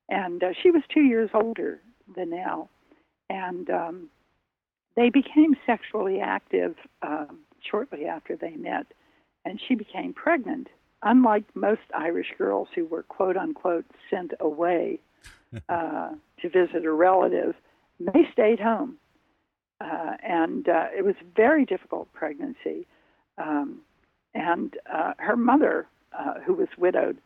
[0.09, 1.81] And uh, she was two years older
[2.15, 2.71] than Al.
[3.29, 4.09] And um,
[4.95, 8.87] they became sexually active um, shortly after they met.
[9.47, 10.67] And she became pregnant.
[11.05, 14.99] Unlike most Irish girls who were quote unquote sent away
[15.69, 17.55] uh, to visit a relative,
[18.01, 18.99] May stayed home.
[19.81, 22.89] Uh, and uh, it was a very difficult pregnancy.
[23.39, 23.83] Um,
[24.35, 25.87] and uh, her mother,
[26.19, 27.19] uh, who was widowed,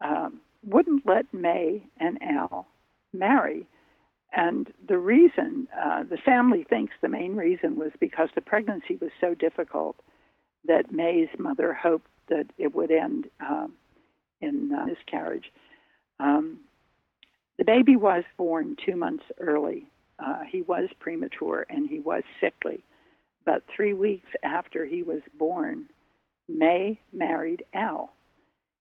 [0.00, 2.66] um, wouldn't let May and Al
[3.12, 3.66] marry.
[4.32, 9.10] And the reason, uh, the family thinks the main reason was because the pregnancy was
[9.20, 9.96] so difficult
[10.66, 13.72] that May's mother hoped that it would end um,
[14.40, 15.52] in uh, miscarriage.
[16.18, 16.60] Um,
[17.58, 19.86] the baby was born two months early.
[20.18, 22.84] Uh, he was premature and he was sickly.
[23.44, 25.86] But three weeks after he was born,
[26.48, 28.12] May married Al.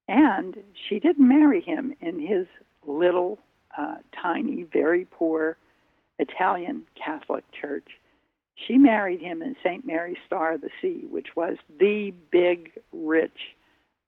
[0.07, 2.47] And she didn't marry him in his
[2.85, 3.39] little,
[3.77, 5.57] uh, tiny, very poor
[6.17, 7.87] Italian Catholic church.
[8.67, 9.85] She married him in St.
[9.85, 13.55] Mary's Star of the Sea, which was the big, rich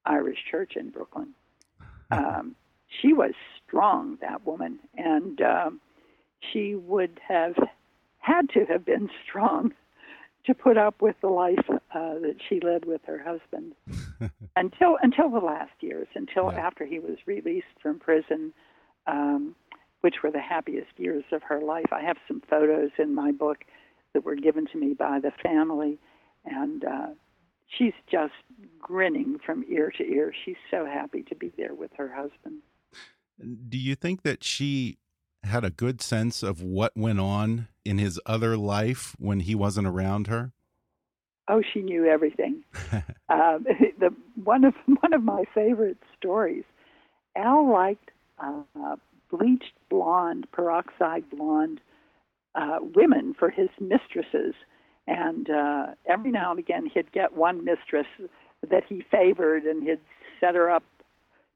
[0.05, 1.33] Irish church in Brooklyn.
[2.13, 2.57] Um,
[3.01, 3.31] she was
[3.65, 5.79] strong, that woman, and um,
[6.51, 7.55] she would have
[8.19, 9.73] had to have been strong
[10.45, 13.73] to put up with the life uh, that she led with her husband
[14.55, 16.59] until until the last years, until yeah.
[16.59, 18.51] after he was released from prison,
[19.07, 19.55] um,
[20.01, 21.93] which were the happiest years of her life.
[21.93, 23.59] I have some photos in my book
[24.13, 25.99] that were given to me by the family,
[26.45, 27.07] and uh,
[27.67, 28.33] she's just
[28.79, 30.33] grinning from ear to ear.
[30.45, 32.61] She's so happy to be there with her husband.
[33.69, 34.97] Do you think that she
[35.43, 39.87] had a good sense of what went on in his other life when he wasn't
[39.87, 40.51] around her?
[41.47, 42.63] Oh, she knew everything.
[43.29, 43.65] um,
[43.99, 46.63] the one of one of my favorite stories.
[47.35, 48.95] Al liked uh,
[49.29, 51.79] bleached blonde, peroxide blonde
[52.55, 54.53] uh, women for his mistresses,
[55.07, 58.07] and uh, every now and again he'd get one mistress
[58.69, 59.99] that he favored, and he'd
[60.39, 60.83] set her up,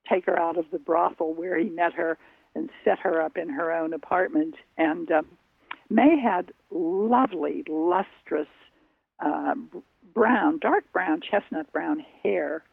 [0.09, 2.17] take her out of the brothel where he met her,
[2.55, 4.55] and set her up in her own apartment.
[4.77, 5.27] And um,
[5.89, 8.47] May had lovely, lustrous
[9.19, 9.53] uh,
[10.13, 12.63] brown, dark brown, chestnut brown hair.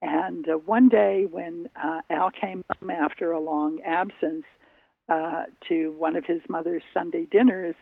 [0.00, 4.44] And uh, one day when uh, Al came home after a long absence
[5.08, 7.74] uh, to one of his mother's Sunday dinners,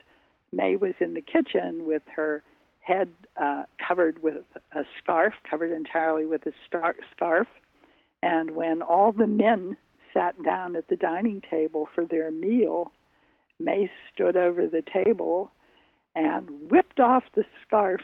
[0.52, 2.42] May was in the kitchen with her
[2.80, 3.08] head
[3.40, 7.48] uh, covered with a scarf, covered entirely with a star- scarf,
[8.22, 9.76] And when all the men
[10.12, 12.92] sat down at the dining table for their meal,
[13.58, 15.50] Mace stood over the table
[16.14, 18.00] and whipped off the scarf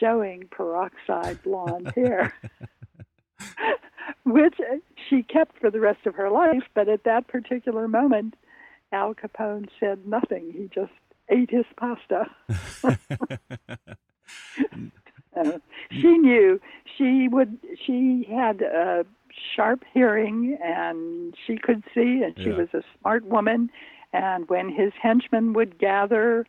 [0.00, 2.34] showing peroxide blonde hair,
[4.24, 4.54] which
[5.08, 6.64] she kept for the rest of her life.
[6.74, 8.34] But at that particular moment,
[8.92, 10.52] Al Capone said nothing.
[10.52, 10.92] He just
[11.28, 12.26] ate his pasta.
[15.36, 15.58] uh,
[15.90, 16.60] she knew
[16.98, 17.58] she would.
[17.86, 19.04] She had a
[19.56, 22.56] sharp hearing, and she could see, and she Yeah.
[22.56, 23.70] was a smart woman.
[24.12, 26.46] And when his henchmen would gather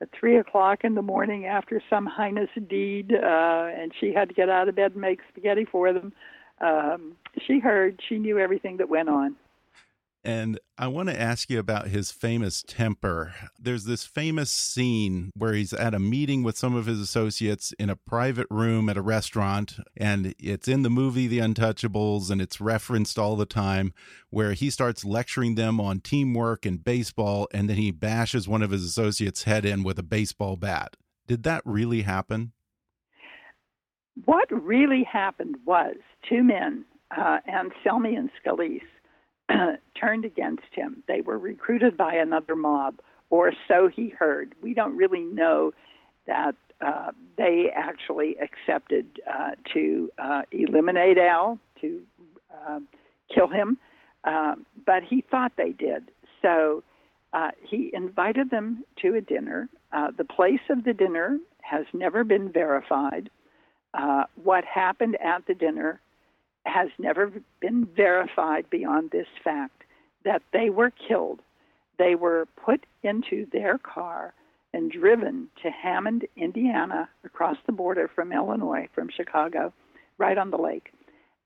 [0.00, 4.34] at three o'clock in the morning after some heinous deed, uh, and she had to
[4.34, 6.12] get out of bed and make spaghetti for them,
[6.60, 8.00] um, she heard.
[8.08, 9.36] She knew everything that went on.
[10.22, 13.32] And I want to ask you about his famous temper.
[13.58, 17.88] There's this famous scene where he's at a meeting with some of his associates in
[17.88, 22.60] a private room at a restaurant, and it's in the movie The Untouchables, and it's
[22.60, 23.94] referenced all the time,
[24.28, 28.72] where he starts lecturing them on teamwork and baseball, and then he bashes one of
[28.72, 30.96] his associates' head in with a baseball bat.
[31.26, 32.52] Did that really happen?
[34.26, 35.96] What really happened was
[36.28, 36.84] two men,
[37.16, 38.82] uh, Anselmi and Scalise,
[40.00, 41.02] turned against him.
[41.08, 44.54] They were recruited by another mob, or so he heard.
[44.62, 45.72] We don't really know
[46.26, 52.00] that uh, they actually accepted uh, to uh, eliminate Al, to
[52.52, 52.80] uh,
[53.34, 53.78] kill him,
[54.24, 56.10] um, but he thought they did.
[56.42, 56.82] So
[57.32, 59.68] uh, he invited them to a dinner.
[59.92, 63.30] Uh, the place of the dinner has never been verified.
[63.92, 66.00] Uh, what happened at the dinner
[66.66, 69.84] has never been verified beyond this fact
[70.24, 71.40] that they were killed.
[71.98, 74.34] They were put into their car
[74.72, 79.72] and driven to Hammond, Indiana, across the border from Illinois, from Chicago,
[80.18, 80.92] right on the lake.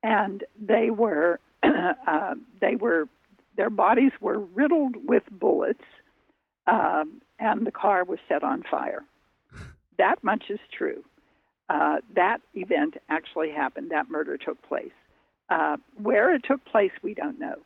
[0.03, 3.09] And they were, uh, they were,
[3.57, 5.85] their bodies were riddled with bullets,
[6.67, 9.05] um, and the car was set on fire.
[9.97, 11.05] That much is true.
[11.69, 13.91] Uh, that event actually happened.
[13.91, 14.93] That murder took place.
[15.51, 17.57] Uh, where it took place, we don't know.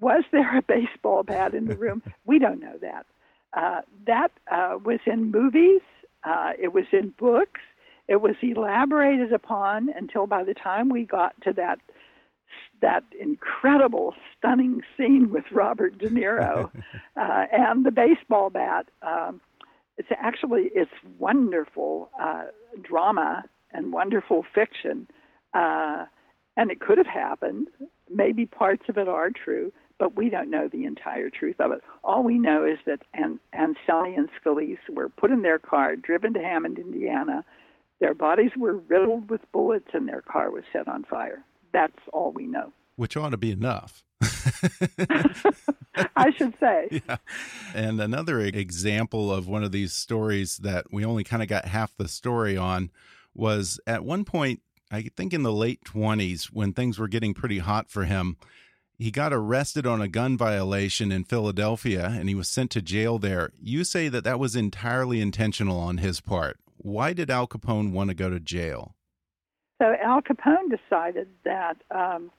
[0.00, 2.02] Was there a baseball bat in the room?
[2.24, 3.06] we don't know that.
[3.52, 5.80] Uh, that uh, was in movies.
[6.24, 7.60] Uh, it was in books.
[8.06, 11.78] It was elaborated upon until by the time we got to that
[12.80, 16.70] that incredible, stunning scene with Robert De Niro
[17.16, 18.86] uh, and the baseball bat.
[19.02, 19.40] Um,
[19.96, 22.44] it's actually it's wonderful uh,
[22.82, 25.08] drama and wonderful fiction,
[25.54, 26.06] uh,
[26.58, 27.68] and it could have happened.
[28.12, 31.80] Maybe parts of it are true, but we don't know the entire truth of it.
[32.02, 36.34] All we know is that An- Anselmi and Scalise were put in their car, driven
[36.34, 37.44] to Hammond, Indiana.
[38.00, 41.44] Their bodies were riddled with bullets, and their car was set on fire.
[41.72, 42.72] That's all we know.
[42.96, 44.02] Which ought to be enough.
[46.16, 46.88] I should say.
[47.08, 47.16] Yeah.
[47.74, 51.96] And another example of one of these stories that we only kind of got half
[51.96, 52.90] the story on
[53.34, 54.60] was at one point,
[54.90, 58.36] I think in the late 20s, when things were getting pretty hot for him,
[58.98, 63.18] he got arrested on a gun violation in Philadelphia and he was sent to jail
[63.18, 63.50] there.
[63.60, 66.58] You say that that was entirely intentional on his part.
[66.78, 68.94] Why did Al Capone want to go to jail?
[69.80, 72.32] So Al Capone decided that um,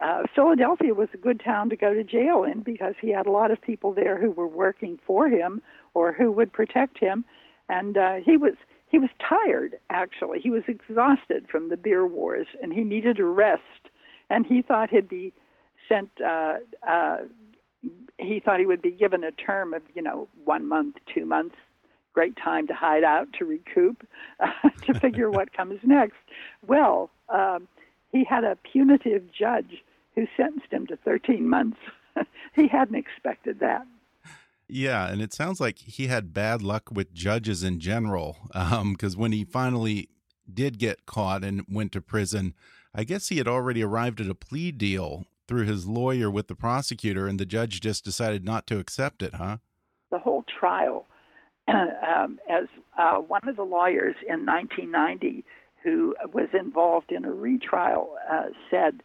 [0.00, 3.30] uh, Philadelphia was a good town to go to jail in because he had a
[3.30, 5.62] lot of people there who were working for him
[5.94, 7.24] or who would protect him,
[7.68, 8.54] and uh, he was
[8.88, 9.78] he was tired.
[9.90, 13.62] Actually, he was exhausted from the beer wars, and he needed a rest.
[14.30, 15.32] And he thought he'd be
[15.88, 16.10] sent.
[16.24, 17.18] Uh, uh,
[18.18, 21.56] he thought he would be given a term of you know one month, two months.
[22.14, 24.06] Great time to hide out, to recoup,
[24.40, 26.16] uh, to figure what comes next.
[26.66, 27.68] Well, um,
[28.10, 29.84] he had a punitive judge
[30.14, 31.76] who sentenced him to 13 months.
[32.54, 33.86] he hadn't expected that.
[34.68, 38.36] Yeah, and it sounds like he had bad luck with judges in general.
[38.48, 40.08] Because um, when he finally
[40.52, 42.54] did get caught and went to prison,
[42.94, 46.56] I guess he had already arrived at a plea deal through his lawyer with the
[46.56, 49.58] prosecutor, and the judge just decided not to accept it, huh?
[50.10, 51.06] The whole trial,
[51.68, 52.64] um, as
[52.98, 55.44] uh, one of the lawyers in 1990
[55.84, 59.02] who was involved in a retrial uh, said,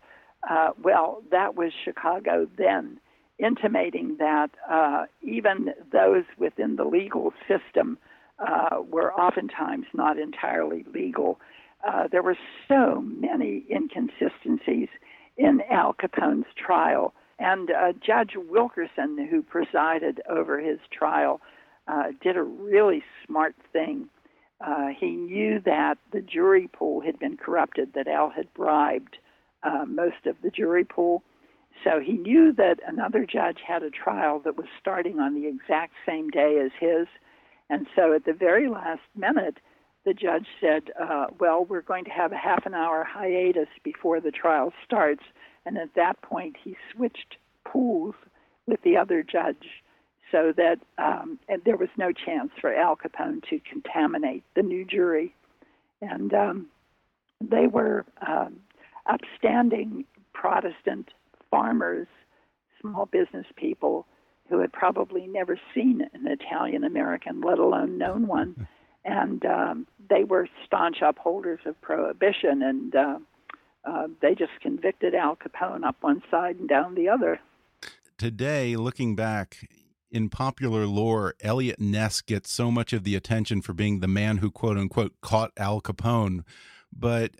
[0.49, 2.99] uh, well, that was Chicago then,
[3.41, 7.97] intimating that uh, even those within the legal system
[8.39, 11.39] uh, were oftentimes not entirely legal.
[11.87, 12.37] Uh, there were
[12.67, 14.89] so many inconsistencies
[15.37, 17.13] in Al Capone's trial.
[17.39, 21.41] And uh, Judge Wilkerson, who presided over his trial,
[22.23, 24.07] did a really smart thing.
[24.65, 29.17] Uh, he knew that the jury pool had been corrupted, that Al had bribed
[29.63, 31.23] uh, most of the jury pool.
[31.83, 35.93] So he knew that another judge had a trial that was starting on the exact
[36.05, 37.07] same day as his.
[37.69, 39.57] And so at the very last minute,
[40.05, 44.19] the judge said, uh, Well, we're going to have a half an hour hiatus before
[44.19, 45.23] the trial starts.
[45.65, 48.15] And at that point, he switched pools
[48.65, 49.83] with the other judge
[50.31, 55.35] so that um, there was no chance for Al Capone to contaminate the new jury.
[56.01, 56.67] And um,
[57.41, 58.57] they were um,
[59.07, 61.09] upstanding Protestant
[61.51, 62.07] farmers,
[62.81, 64.07] small business people
[64.49, 68.67] who had probably never seen an Italian American, let alone known one.
[69.03, 73.17] And um, they were staunch upholders of prohibition, and uh,
[73.83, 77.39] uh, they just convicted Al Capone up one side and down the other.
[78.19, 79.67] Today, looking back,
[80.11, 84.37] in popular lore, Eliot Ness gets so much of the attention for being the man
[84.37, 86.43] who quote unquote caught Al Capone.
[86.93, 87.31] But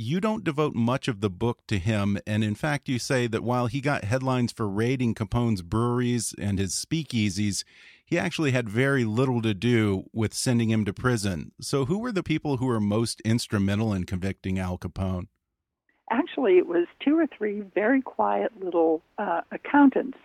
[0.00, 2.18] you don't devote much of the book to him.
[2.26, 6.58] And in fact, you say that while he got headlines for raiding Capone's breweries and
[6.58, 7.64] his speakeasies,
[8.02, 11.52] he actually had very little to do with sending him to prison.
[11.60, 15.26] So, who were the people who were most instrumental in convicting Al Capone?
[16.10, 20.18] Actually, it was two or three very quiet little uh, accountants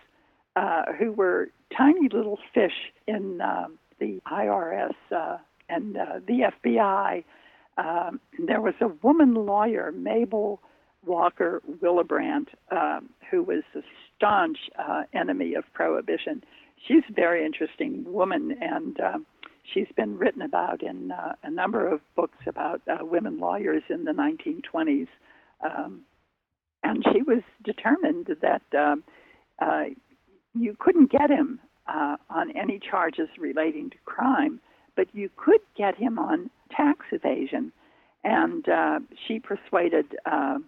[0.56, 3.66] uh, who were tiny little fish in uh,
[4.00, 5.36] the IRS uh,
[5.68, 7.24] and uh, the FBI
[7.76, 10.60] um, there was a woman lawyer, Mabel
[11.04, 13.80] Walker Willebrandt, um, who was a
[14.16, 16.42] staunch uh, enemy of prohibition.
[16.86, 19.18] She's a very interesting woman, and uh,
[19.72, 24.04] she's been written about in uh, a number of books about uh, women lawyers in
[24.04, 25.08] the 1920s.
[25.64, 26.02] Um,
[26.82, 29.04] and she was determined that um,
[29.60, 29.84] uh,
[30.54, 34.60] you couldn't get him uh, on any charges relating to crime,
[34.96, 37.72] but you could get him on tax evasion.
[38.24, 40.58] And uh, she persuaded uh,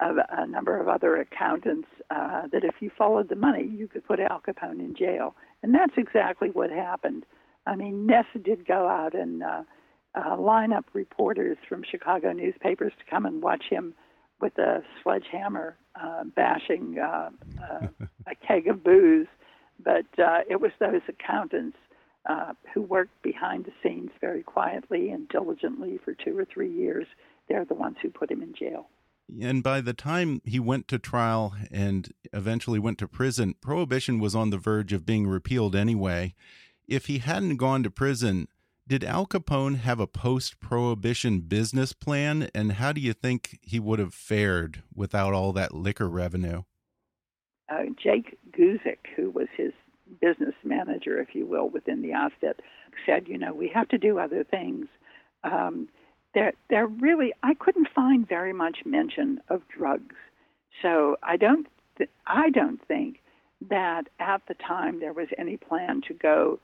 [0.00, 4.04] a, a, number of other accountants uh, that if you followed the money, you could
[4.04, 5.34] put Al Capone in jail.
[5.62, 7.24] And that's exactly what happened.
[7.66, 9.62] I mean, Ness did go out and uh,
[10.14, 13.94] uh, line up reporters from Chicago newspapers to come and watch him
[14.40, 19.28] with a sledgehammer uh, bashing a keg of booze.
[19.84, 20.06] But
[20.48, 21.76] it was those accountants
[22.28, 27.06] uh, who worked behind the scenes very quietly and diligently for two or three years.
[27.48, 28.88] They're the ones who put him in jail.
[29.40, 34.34] And by the time he went to trial and eventually went to prison, prohibition was
[34.34, 36.34] on the verge of being repealed anyway.
[36.86, 38.48] If he hadn't gone to prison,
[38.86, 42.50] did Al Capone have a post prohibition business plan?
[42.54, 46.62] And how do you think he would have fared without all that liquor revenue?
[47.70, 49.72] Uh, Jake Guzik, who was his
[50.20, 52.60] business manager, if you will, within the Ostet,
[53.06, 54.86] said, you know, we have to do other things.
[55.44, 55.88] Um,
[56.34, 60.14] there, there really, I couldn't find very much mention of drugs.
[60.80, 61.66] So I don't,
[61.98, 63.20] th- I don't think
[63.68, 66.58] that at the time there was any plan to go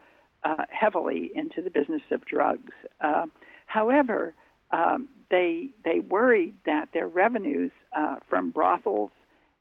[0.44, 2.72] uh, heavily into the business of drugs.
[3.00, 3.26] Uh,
[3.66, 4.34] however,
[4.70, 9.10] um, they they worried that their revenues uh, from brothels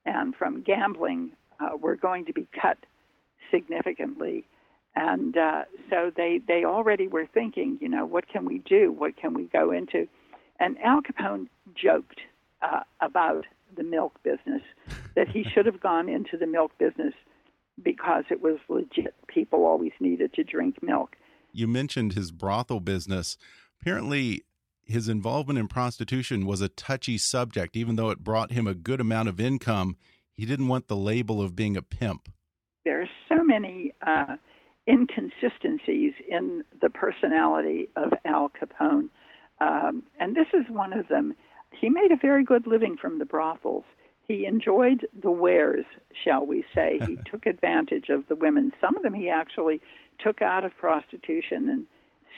[0.06, 2.78] and from gambling uh, were going to be cut
[3.52, 4.46] significantly.
[4.96, 8.92] And uh, so they, they already were thinking, you know, what can we do?
[8.92, 10.08] What can we go into?
[10.60, 12.20] And Al Capone joked
[12.64, 13.46] uh, about
[13.76, 14.62] the milk business,
[15.16, 17.14] that he should have gone into the milk business
[17.84, 19.14] because it was legit.
[19.28, 21.16] People always needed to drink milk.
[21.52, 23.38] You mentioned his brothel business.
[23.80, 24.46] Apparently,
[24.86, 29.02] his involvement in prostitution was a touchy subject, even though it brought him a good
[29.02, 29.98] amount of income.
[30.34, 32.30] He didn't want the label of being a pimp
[32.88, 33.17] there are so
[33.48, 34.36] many uh,
[34.88, 39.10] inconsistencies in the personality of Al Capone,
[39.60, 41.36] um, and this is one of them.
[41.72, 43.84] He made a very good living from the brothels.
[44.28, 45.86] He enjoyed the wares,
[46.24, 47.00] shall we say.
[47.06, 48.72] He took advantage of the women.
[48.82, 49.82] Some of them he actually
[50.20, 51.86] took out of prostitution and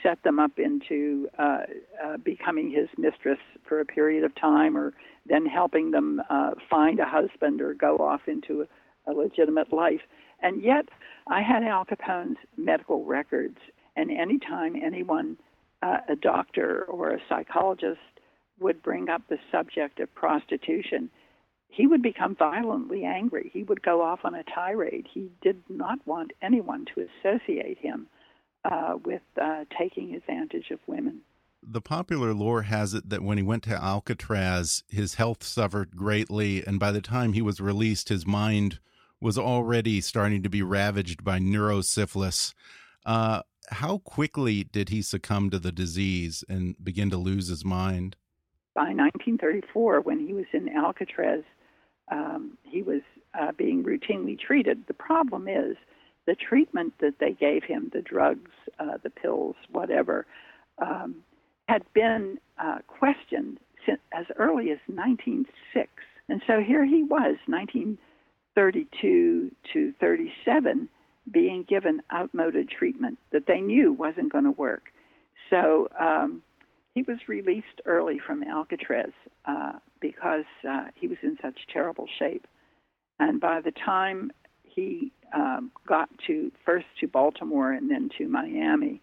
[0.02, 1.58] set them up into uh,
[2.02, 3.38] uh, becoming his mistress
[3.68, 4.94] for a period of time, or
[5.26, 10.00] then helping them uh, find a husband or go off into a, a legitimate life.
[10.42, 10.88] And yet,
[11.26, 13.58] I had Al Capone's medical records,
[13.96, 15.36] and anytime anyone,
[15.82, 18.00] uh, a doctor or a psychologist,
[18.58, 21.10] would bring up the subject of prostitution,
[21.68, 23.50] he would become violently angry.
[23.52, 25.06] He would go off on a tirade.
[25.12, 28.06] He did not want anyone to associate him
[28.64, 31.20] uh, with uh, taking advantage of women.
[31.62, 36.64] The popular lore has it that when he went to Alcatraz, his health suffered greatly,
[36.66, 38.78] and by the time he was released, his mind
[39.20, 42.54] was already starting to be ravaged by neurosyphilis.
[43.04, 48.16] Uh, how quickly did he succumb to the disease and begin to lose his mind?
[48.74, 51.42] By 1934, when he was in Alcatraz,
[52.10, 53.02] um, he was
[53.38, 54.84] uh, being routinely treated.
[54.86, 55.76] The problem is
[56.26, 60.26] the treatment that they gave him, the drugs, uh, the pills, whatever,
[60.78, 61.16] um,
[61.68, 65.88] had been uh, questioned since, as early as 1906.
[66.28, 67.36] And so here he was,
[68.60, 70.88] 1932 to 37,
[71.30, 74.84] being given outmoded treatment that they knew wasn't going to work.
[75.48, 76.42] So um,
[76.94, 79.12] he was released early from Alcatraz
[79.46, 82.46] uh, because uh, he was in such terrible shape.
[83.18, 84.30] And by the time
[84.62, 89.00] he um, got to first to Baltimore and then to Miami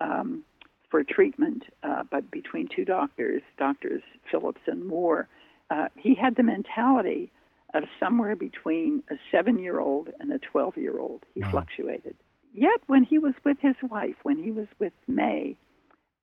[0.00, 0.44] um,
[0.90, 5.28] for treatment, uh, but between two doctors, doctors Phillips and Moore,
[5.70, 7.32] uh, he had the mentality
[7.74, 11.24] of somewhere between a seven-year-old and a 12-year-old.
[11.34, 11.50] He wow.
[11.50, 12.16] fluctuated.
[12.54, 15.56] Yet, when he was with his wife, when he was with May,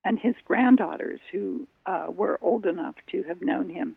[0.06, 3.96] and his granddaughters, who uh, were old enough to have known him,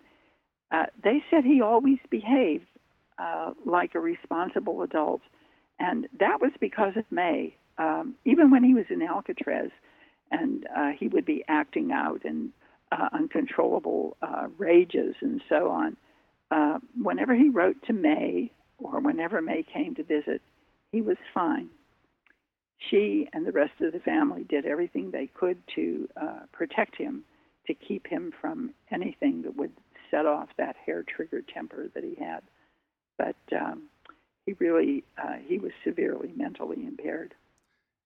[0.71, 2.67] uh, they said he always behaved
[3.19, 5.21] uh, like a responsible adult.
[5.79, 7.57] And that was because of May.
[7.79, 9.71] Um, even when he was in Alcatraz
[10.31, 12.51] and uh, he would be acting out and
[12.91, 15.97] uh, uncontrollable uh, rages and so on,
[16.53, 20.43] uh, whenever he wrote to May or whenever May came to visit,
[20.91, 21.69] he was fine.
[22.91, 27.25] She and the rest of the family did everything they could to uh, protect him,
[27.67, 29.73] to keep him from anything that would
[30.11, 32.43] set off that hair trigger temper that he had
[33.23, 33.85] but um,
[34.47, 37.35] he really uh, he was severely mentally impaired.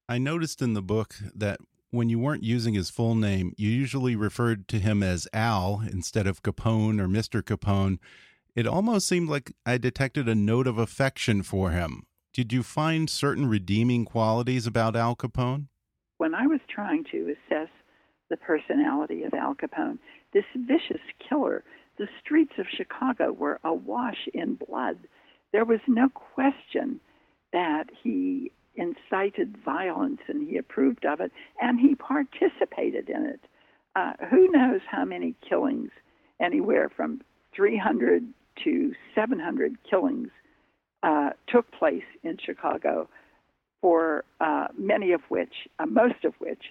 [0.08, 1.58] I noticed in the book that
[1.90, 6.26] when you weren't using his full name, you usually referred to him as Al instead
[6.26, 7.42] of Capone or Mr.
[7.42, 7.98] Capone.
[8.56, 12.04] It almost seemed like I detected a note of affection for him.
[12.32, 15.66] Did you find certain redeeming qualities about Al Capone?
[16.16, 17.68] When I was trying to assess
[18.30, 19.98] the personality of Al Capone,
[20.32, 21.64] this vicious killer
[21.98, 25.00] the streets of Chicago were awash in blood.
[25.52, 27.00] There was no question
[27.52, 31.30] that he incited violence and he approved of it
[31.60, 33.40] and he participated in it.
[33.94, 35.90] Uh, who knows how many killings,
[36.40, 37.20] anywhere from
[37.54, 38.24] 300
[38.64, 40.28] to 700 killings,
[41.02, 43.08] uh, took place in Chicago,
[43.80, 46.64] for uh, many of which, uh, most of which,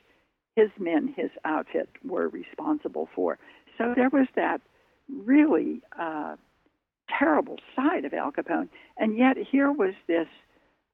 [0.56, 3.38] his men, his outfit were responsible for.
[3.78, 4.62] So there was that
[5.10, 6.36] really uh,
[7.20, 8.70] terrible side of Al Capone.
[8.98, 10.28] And yet here was this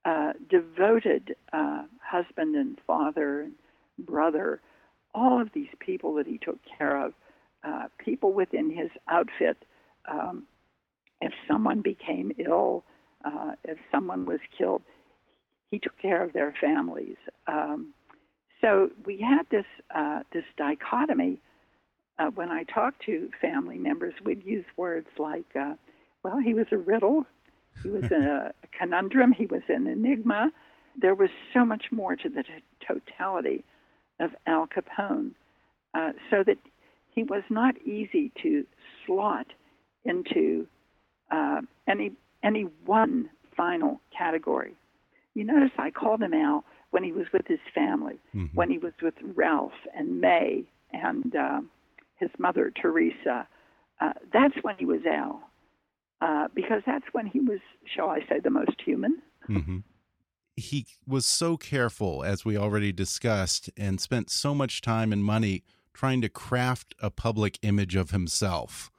[0.04, 3.54] uh, devoted uh, husband and father and
[4.00, 4.62] brother,
[5.14, 7.14] all of these people that he took care of,
[7.98, 9.58] people within his outfit.
[10.10, 10.48] Um,
[11.22, 12.84] if someone became ill,
[13.24, 14.82] uh, if someone was killed,
[15.70, 17.18] he took care of their families.
[17.48, 17.94] Um,
[18.60, 19.66] so we had this
[19.96, 21.40] uh, this dichotomy
[22.22, 25.74] uh, when I talked to family members, we'd use words like, uh,
[26.24, 27.26] well, he was a riddle,
[27.82, 30.52] he was a, conundrum, he was an enigma.
[31.00, 32.52] There was so much more to the t-
[32.86, 33.64] totality
[34.20, 35.32] of Al Capone,
[35.94, 36.58] uh, so that
[37.10, 38.66] he was not easy to
[39.06, 39.48] slot
[40.06, 40.68] into
[41.32, 42.12] uh, any
[42.44, 44.74] any one final category.
[45.34, 48.56] You notice I called him Al when he was with his family, mm-hmm.
[48.56, 51.62] when he was with Ralph and May and uh,
[52.18, 53.48] his mother, Teresa,
[54.02, 55.42] uh, that's when he was Al,
[56.22, 59.22] uh, because that's when he was, shall I say, the most human.
[59.48, 59.84] Mm -hmm.
[60.58, 65.64] He was so careful, as we already discussed, and spent so much time and money
[65.94, 68.91] trying to craft a public image of himself.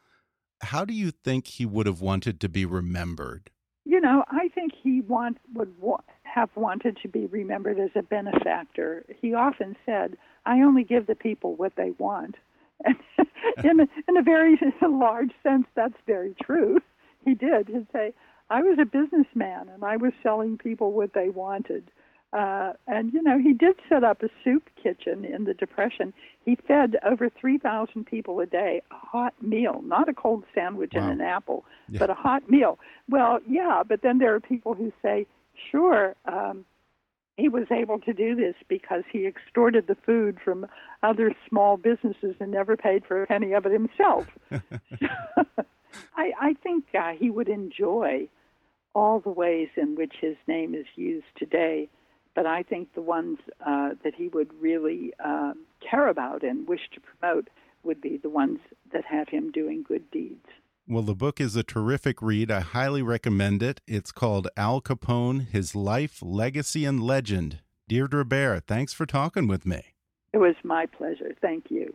[0.63, 3.51] How do you think he would have wanted to be remembered?
[3.85, 8.03] You know, I think he want would wa have wanted to be remembered as a
[8.03, 9.05] benefactor.
[9.21, 12.37] He often said, "I only give the people what they want."
[12.85, 12.97] And
[13.65, 16.81] in, a, in a very large sense, that's very true.
[17.25, 17.69] He did.
[17.69, 18.15] He'd say,
[18.51, 21.91] I was a businessman and I was selling people what they wanted.
[22.33, 26.15] Uh, and, you know, he did set up a soup kitchen in the Depression.
[26.45, 31.03] He fed over 3,000 people a day a hot meal, not a cold sandwich wow.
[31.03, 31.99] and an apple, yeah.
[31.99, 32.79] but a hot meal.
[33.09, 35.27] Well, yeah, but then there are people who say,
[35.71, 36.65] sure, um,
[37.37, 40.67] he was able to do this because he extorted the food from
[41.03, 44.27] other small businesses and never paid for a penny of it himself.
[46.17, 48.29] I, I think uh, he would enjoy
[48.95, 51.89] all the ways in which his name is used today,
[52.35, 55.53] but I think the ones uh, that he would really uh,
[55.89, 57.49] care about and wish to promote
[57.83, 58.59] would be the ones
[58.93, 60.47] that have him doing good deeds.
[60.89, 62.51] Well, the book is a terrific read.
[62.51, 63.81] I highly recommend it.
[63.87, 67.61] It's called Al Capone His Life, Legacy, and Legend.
[67.89, 69.83] Deirdre Bair, thanks for talking with me.
[70.33, 71.35] It was my pleasure.
[71.41, 71.95] Thank you.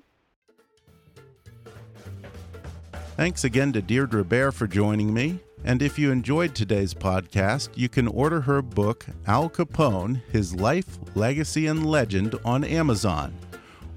[3.16, 5.40] Thanks again to Deirdre Bair for joining me.
[5.64, 10.99] And if you enjoyed today's podcast, you can order her book, Al Capone His Life,
[11.16, 13.34] Legacy, and Legend, on Amazon.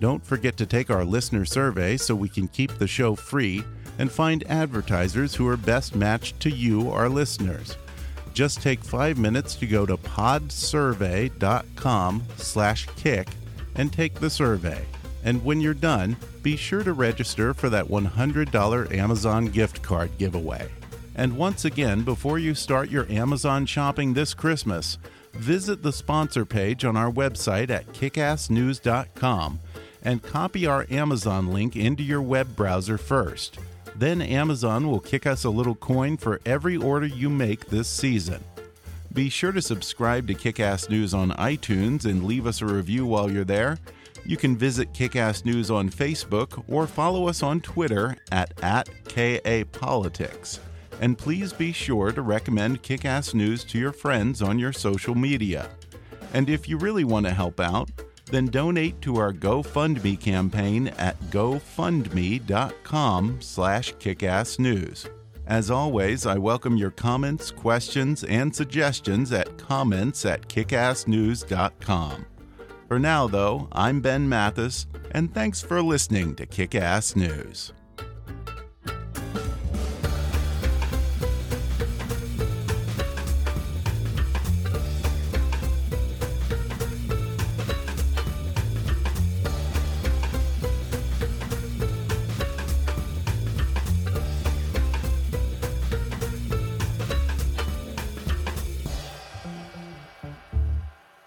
[0.00, 3.64] Don't forget to take our listener survey so we can keep the show free
[3.98, 7.76] and find advertisers who are best matched to you, our listeners.
[8.32, 13.28] Just take five minutes to go to podsurvey.com slash kick
[13.76, 14.84] and take the survey.
[15.22, 20.68] And when you're done, be sure to register for that $100 Amazon gift card giveaway.
[21.14, 24.98] And once again, before you start your Amazon shopping this Christmas,
[25.36, 29.60] visit the sponsor page on our website at kickassnews.com
[30.02, 33.58] and copy our Amazon link into your web browser first.
[33.96, 38.42] Then Amazon will kick us a little coin for every order you make this season.
[39.12, 43.30] Be sure to subscribe to Kickass News on iTunes and leave us a review while
[43.30, 43.78] you're there.
[44.26, 50.58] You can visit Kickass News on Facebook or follow us on Twitter at, at KAPolitics.
[51.04, 55.68] And please be sure to recommend Kickass News to your friends on your social media.
[56.32, 57.90] And if you really want to help out,
[58.30, 62.40] then donate to our GoFundMe campaign at gofundme.com
[63.42, 65.10] slash kickassnews.
[65.46, 72.24] As always, I welcome your comments, questions, and suggestions at comments at kickassnews.com.
[72.88, 77.74] For now, though, I'm Ben Mathis, and thanks for listening to Kickass News.